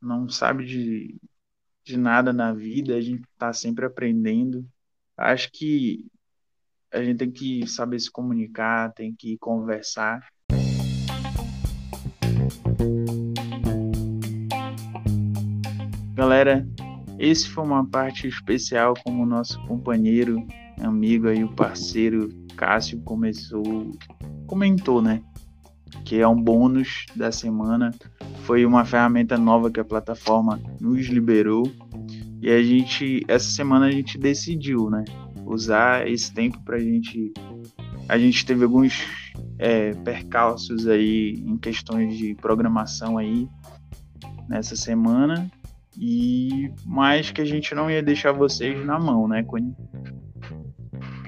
não- 0.01 0.29
sabe 0.29 0.65
de, 0.65 1.19
de 1.83 1.97
nada 1.97 2.31
na 2.31 2.53
vida, 2.53 2.95
a 2.95 3.01
gente 3.01 3.23
está 3.33 3.51
sempre 3.53 3.85
aprendendo. 3.85 4.67
Acho 5.17 5.51
que 5.51 6.05
a 6.91 7.03
gente 7.03 7.17
tem 7.17 7.31
que 7.31 7.67
saber 7.67 7.99
se 7.99 8.11
comunicar, 8.11 8.93
tem 8.93 9.13
que 9.13 9.37
conversar. 9.37 10.27
Galera, 16.13 16.67
esse 17.17 17.49
foi 17.49 17.63
uma 17.63 17.85
parte 17.85 18.27
especial 18.27 18.93
como 19.03 19.25
nosso 19.25 19.61
companheiro, 19.67 20.45
amigo 20.79 21.27
aí, 21.27 21.43
o 21.43 21.55
parceiro 21.55 22.29
Cássio 22.59 22.99
começou, 23.05 23.89
comentou, 24.45 25.01
né? 25.01 25.23
Que 26.03 26.19
é 26.19 26.27
um 26.27 26.35
bônus 26.35 27.05
da 27.15 27.31
semana. 27.31 27.91
Foi 28.43 28.65
uma 28.65 28.83
ferramenta 28.83 29.37
nova 29.37 29.71
que 29.71 29.79
a 29.79 29.85
plataforma 29.85 30.59
nos 30.77 31.05
liberou. 31.07 31.71
E 32.41 32.49
a 32.49 32.61
gente, 32.61 33.23
essa 33.29 33.49
semana 33.49 33.85
a 33.85 33.91
gente 33.91 34.17
decidiu, 34.17 34.89
né? 34.89 35.05
Usar 35.45 36.05
esse 36.05 36.33
tempo 36.33 36.61
pra 36.65 36.77
gente. 36.77 37.31
A 38.09 38.17
gente 38.17 38.45
teve 38.45 38.65
alguns 38.65 39.07
é, 39.57 39.93
percalços 39.93 40.85
aí 40.85 41.41
em 41.47 41.57
questões 41.57 42.17
de 42.17 42.35
programação 42.35 43.17
aí 43.17 43.47
nessa 44.49 44.75
semana. 44.75 45.49
E 45.97 46.69
mais 46.85 47.31
que 47.31 47.39
a 47.39 47.45
gente 47.45 47.73
não 47.73 47.89
ia 47.89 48.03
deixar 48.03 48.33
vocês 48.33 48.85
na 48.85 48.99
mão, 48.99 49.29
né, 49.29 49.43
Cunha? 49.43 49.73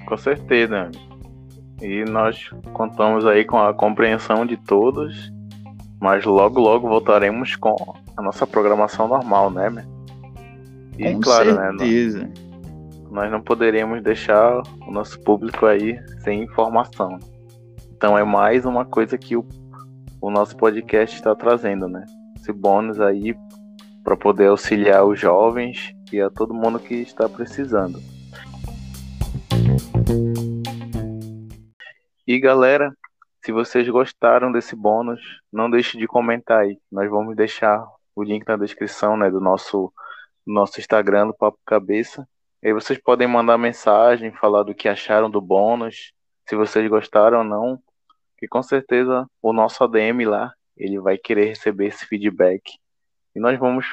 Com 0.06 0.18
certeza. 0.18 0.92
E 1.82 2.06
nós 2.06 2.50
contamos 2.74 3.26
aí 3.26 3.44
com 3.44 3.58
a 3.58 3.74
compreensão 3.74 4.46
de 4.46 4.56
todos, 4.56 5.32
mas 6.00 6.24
logo 6.26 6.60
logo 6.60 6.88
voltaremos 6.88 7.56
com 7.56 7.76
a 8.16 8.22
nossa 8.22 8.46
programação 8.46 9.08
normal, 9.08 9.50
né? 9.50 9.70
né? 9.70 9.86
E 10.98 11.12
Com 11.14 11.22
claro, 11.22 11.56
né? 11.56 11.72
nós- 11.72 11.80
certeza. 11.82 12.30
nós 13.10 13.32
não 13.32 13.42
poderíamos 13.42 14.04
deixar 14.04 14.62
o 14.88 14.92
nosso 14.92 15.20
público 15.22 15.66
aí 15.66 16.00
sem 16.24 16.44
informação. 16.44 17.18
Então 17.96 18.18
é 18.18 18.24
mais 18.24 18.66
uma 18.66 18.86
coisa 18.86 19.18
que 19.18 19.36
o, 19.36 19.46
o 20.22 20.30
nosso 20.30 20.56
podcast 20.56 21.16
está 21.16 21.36
trazendo, 21.36 21.88
né? 21.88 22.06
Esse 22.40 22.52
bônus 22.52 23.00
aí 23.00 23.36
para 24.04 24.16
poder 24.18 24.48
auxiliar 24.48 25.06
os 25.06 25.20
jovens 25.20 25.96
e 26.12 26.20
a 26.20 26.30
todo 26.30 26.54
mundo 26.54 26.80
que 26.80 26.96
está 26.96 27.30
precisando. 27.30 28.00
E 32.32 32.40
galera, 32.40 32.96
se 33.44 33.52
vocês 33.52 33.90
gostaram 33.90 34.54
desse 34.54 34.74
bônus, 34.74 35.20
não 35.52 35.70
deixe 35.70 35.98
de 35.98 36.08
comentar 36.08 36.62
aí. 36.62 36.80
Nós 36.90 37.10
vamos 37.10 37.36
deixar 37.36 37.86
o 38.16 38.24
link 38.24 38.48
na 38.48 38.56
descrição, 38.56 39.18
né, 39.18 39.30
do 39.30 39.42
nosso 39.42 39.92
nosso 40.46 40.80
Instagram 40.80 41.28
do 41.28 41.34
Papo 41.34 41.60
Cabeça. 41.66 42.26
E 42.64 42.68
aí 42.68 42.74
vocês 42.74 42.98
podem 42.98 43.28
mandar 43.28 43.58
mensagem, 43.58 44.32
falar 44.32 44.64
do 44.64 44.74
que 44.74 44.88
acharam 44.88 45.30
do 45.30 45.42
bônus, 45.42 46.14
se 46.48 46.56
vocês 46.56 46.90
gostaram 46.90 47.40
ou 47.40 47.44
não, 47.44 47.84
que 48.38 48.48
com 48.48 48.64
certeza 48.64 49.28
o 49.42 49.52
nosso 49.52 49.84
ADM 49.84 50.26
lá, 50.26 50.54
ele 50.78 51.02
vai 51.02 51.18
querer 51.18 51.48
receber 51.48 51.88
esse 51.88 52.06
feedback. 52.06 52.78
E 53.36 53.42
nós 53.42 53.60
vamos 53.60 53.86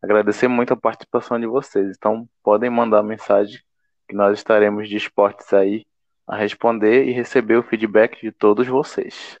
agradecer 0.00 0.46
muito 0.46 0.72
a 0.72 0.76
participação 0.76 1.40
de 1.40 1.46
vocês. 1.48 1.96
Então, 1.96 2.28
podem 2.40 2.70
mandar 2.70 3.02
mensagem 3.02 3.60
que 4.08 4.14
nós 4.14 4.38
estaremos 4.38 4.88
dispostos 4.88 5.52
aí 5.52 5.84
a 6.26 6.36
responder 6.36 7.04
e 7.04 7.12
receber 7.12 7.56
o 7.56 7.62
feedback 7.62 8.20
de 8.20 8.32
todos 8.32 8.66
vocês. 8.66 9.38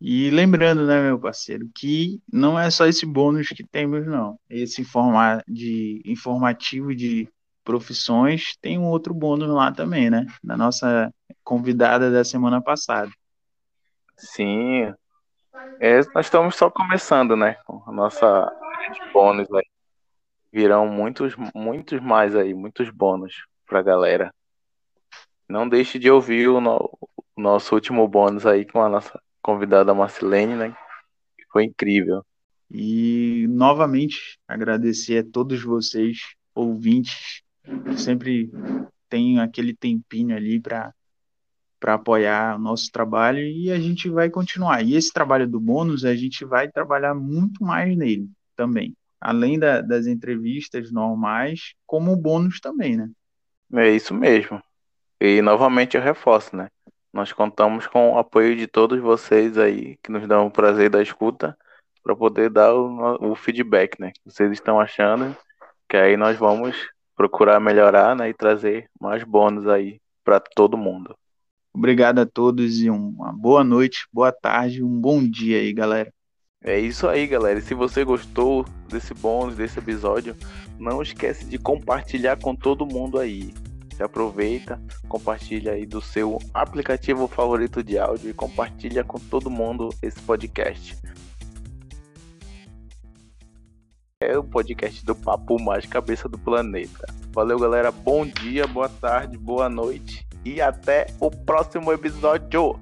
E 0.00 0.30
lembrando, 0.30 0.86
né, 0.86 1.00
meu 1.00 1.18
parceiro, 1.18 1.68
que 1.74 2.20
não 2.30 2.58
é 2.58 2.70
só 2.70 2.86
esse 2.86 3.06
bônus 3.06 3.48
que 3.48 3.64
temos, 3.64 4.06
não. 4.06 4.38
Esse 4.50 4.82
informa 4.82 5.42
de 5.48 6.02
informativo 6.04 6.94
de 6.94 7.28
profissões 7.64 8.56
tem 8.60 8.78
um 8.78 8.84
outro 8.84 9.14
bônus 9.14 9.48
lá 9.48 9.72
também, 9.72 10.10
né? 10.10 10.26
Da 10.42 10.56
nossa 10.56 11.10
convidada 11.42 12.10
da 12.10 12.22
semana 12.22 12.60
passada. 12.60 13.10
Sim, 14.16 14.92
é, 15.80 16.00
nós 16.14 16.26
estamos 16.26 16.54
só 16.54 16.70
começando, 16.70 17.36
né? 17.36 17.54
Com 17.66 17.82
a 17.86 17.92
nossa 17.92 18.52
bônus 19.12 19.50
aí. 19.52 19.64
Virão 20.52 20.86
muitos, 20.86 21.34
muitos 21.54 22.00
mais 22.00 22.36
aí, 22.36 22.54
muitos 22.54 22.90
bônus 22.90 23.46
pra 23.66 23.82
galera. 23.82 24.32
Não 25.48 25.68
deixe 25.68 25.98
de 25.98 26.10
ouvir 26.10 26.48
o, 26.48 26.60
no- 26.60 26.98
o 27.36 27.40
nosso 27.40 27.74
último 27.74 28.06
bônus 28.08 28.46
aí 28.46 28.64
com 28.64 28.82
a 28.82 28.88
nossa 28.88 29.20
convidada 29.42 29.94
Marcelene, 29.94 30.54
né? 30.54 30.76
Foi 31.52 31.64
incrível. 31.64 32.24
E 32.70 33.46
novamente 33.48 34.38
agradecer 34.48 35.18
a 35.18 35.30
todos 35.30 35.62
vocês, 35.62 36.18
ouvintes, 36.54 37.42
que 37.64 37.96
sempre 38.00 38.50
tem 39.08 39.38
aquele 39.38 39.74
tempinho 39.74 40.36
ali 40.36 40.60
para 40.60 40.92
para 41.80 41.94
apoiar 41.94 42.56
o 42.56 42.58
nosso 42.58 42.90
trabalho 42.90 43.40
e 43.40 43.70
a 43.70 43.78
gente 43.78 44.08
vai 44.08 44.30
continuar. 44.30 44.82
E 44.82 44.94
esse 44.94 45.12
trabalho 45.12 45.46
do 45.46 45.60
bônus, 45.60 46.04
a 46.04 46.14
gente 46.16 46.44
vai 46.44 46.68
trabalhar 46.70 47.14
muito 47.14 47.62
mais 47.62 47.94
nele 47.96 48.28
também. 48.56 48.96
Além 49.20 49.58
da, 49.58 49.82
das 49.82 50.06
entrevistas 50.06 50.90
normais, 50.90 51.74
como 51.86 52.12
o 52.12 52.16
bônus 52.16 52.58
também, 52.60 52.96
né? 52.96 53.10
É 53.74 53.90
isso 53.90 54.14
mesmo. 54.14 54.62
E 55.20 55.40
novamente 55.42 55.96
eu 55.96 56.02
reforço, 56.02 56.56
né? 56.56 56.68
Nós 57.12 57.32
contamos 57.32 57.86
com 57.86 58.12
o 58.12 58.18
apoio 58.18 58.56
de 58.56 58.66
todos 58.66 59.00
vocês 59.00 59.56
aí, 59.56 59.96
que 60.02 60.10
nos 60.10 60.26
dão 60.26 60.46
o 60.46 60.50
prazer 60.50 60.90
da 60.90 61.00
escuta, 61.00 61.56
para 62.02 62.14
poder 62.14 62.50
dar 62.50 62.74
o, 62.74 63.32
o, 63.32 63.34
feedback, 63.36 64.00
né? 64.00 64.10
Que 64.12 64.20
vocês 64.30 64.50
estão 64.52 64.80
achando, 64.80 65.36
que 65.88 65.96
aí 65.96 66.16
nós 66.16 66.36
vamos 66.36 66.76
procurar 67.16 67.60
melhorar, 67.60 68.16
né? 68.16 68.28
E 68.28 68.34
trazer 68.34 68.90
mais 69.00 69.22
bônus 69.22 69.66
aí 69.68 70.00
para 70.24 70.40
todo 70.40 70.76
mundo. 70.76 71.16
Obrigado 71.72 72.18
a 72.20 72.26
todos 72.26 72.80
e 72.80 72.90
uma 72.90 73.32
boa 73.32 73.64
noite, 73.64 74.06
boa 74.12 74.30
tarde, 74.30 74.82
um 74.82 75.00
bom 75.00 75.22
dia 75.22 75.58
aí, 75.58 75.72
galera. 75.72 76.12
É 76.62 76.78
isso 76.78 77.06
aí, 77.06 77.26
galera. 77.26 77.58
E 77.58 77.62
se 77.62 77.74
você 77.74 78.04
gostou 78.04 78.64
desse 78.88 79.12
bônus, 79.12 79.56
desse 79.56 79.78
episódio, 79.78 80.34
não 80.78 81.02
esquece 81.02 81.44
de 81.44 81.58
compartilhar 81.58 82.38
com 82.38 82.56
todo 82.56 82.86
mundo 82.86 83.18
aí. 83.18 83.52
Já 83.96 84.06
aproveita, 84.06 84.80
compartilha 85.08 85.72
aí 85.72 85.86
do 85.86 86.00
seu 86.00 86.38
aplicativo 86.52 87.28
favorito 87.28 87.82
de 87.82 87.96
áudio 87.96 88.30
e 88.30 88.34
compartilha 88.34 89.04
com 89.04 89.20
todo 89.20 89.48
mundo 89.48 89.90
esse 90.02 90.20
podcast. 90.20 90.96
É 94.20 94.36
o 94.36 94.42
podcast 94.42 95.04
do 95.04 95.14
Papo 95.14 95.62
Mais 95.62 95.86
Cabeça 95.86 96.28
do 96.28 96.38
Planeta. 96.38 97.06
Valeu, 97.30 97.58
galera. 97.58 97.92
Bom 97.92 98.26
dia, 98.26 98.66
boa 98.66 98.88
tarde, 98.88 99.38
boa 99.38 99.68
noite 99.68 100.26
e 100.44 100.60
até 100.60 101.06
o 101.20 101.30
próximo 101.30 101.92
episódio. 101.92 102.78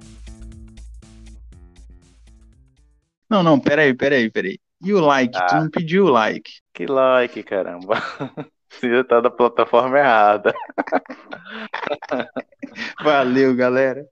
Não, 3.29 3.43
não, 3.43 3.59
peraí, 3.59 3.93
peraí, 3.93 4.31
peraí. 4.31 4.59
E 4.83 4.93
o 4.93 4.99
like? 4.99 5.37
Ah, 5.37 5.45
tu 5.45 5.55
não 5.55 5.69
pediu 5.69 6.05
o 6.05 6.09
like. 6.09 6.51
Que 6.73 6.85
like, 6.85 7.41
caramba. 7.43 8.01
Você 8.79 8.89
já 8.89 9.03
tá 9.03 9.21
da 9.21 9.29
plataforma 9.29 9.97
errada. 9.99 10.53
Valeu, 13.03 13.55
galera. 13.55 14.05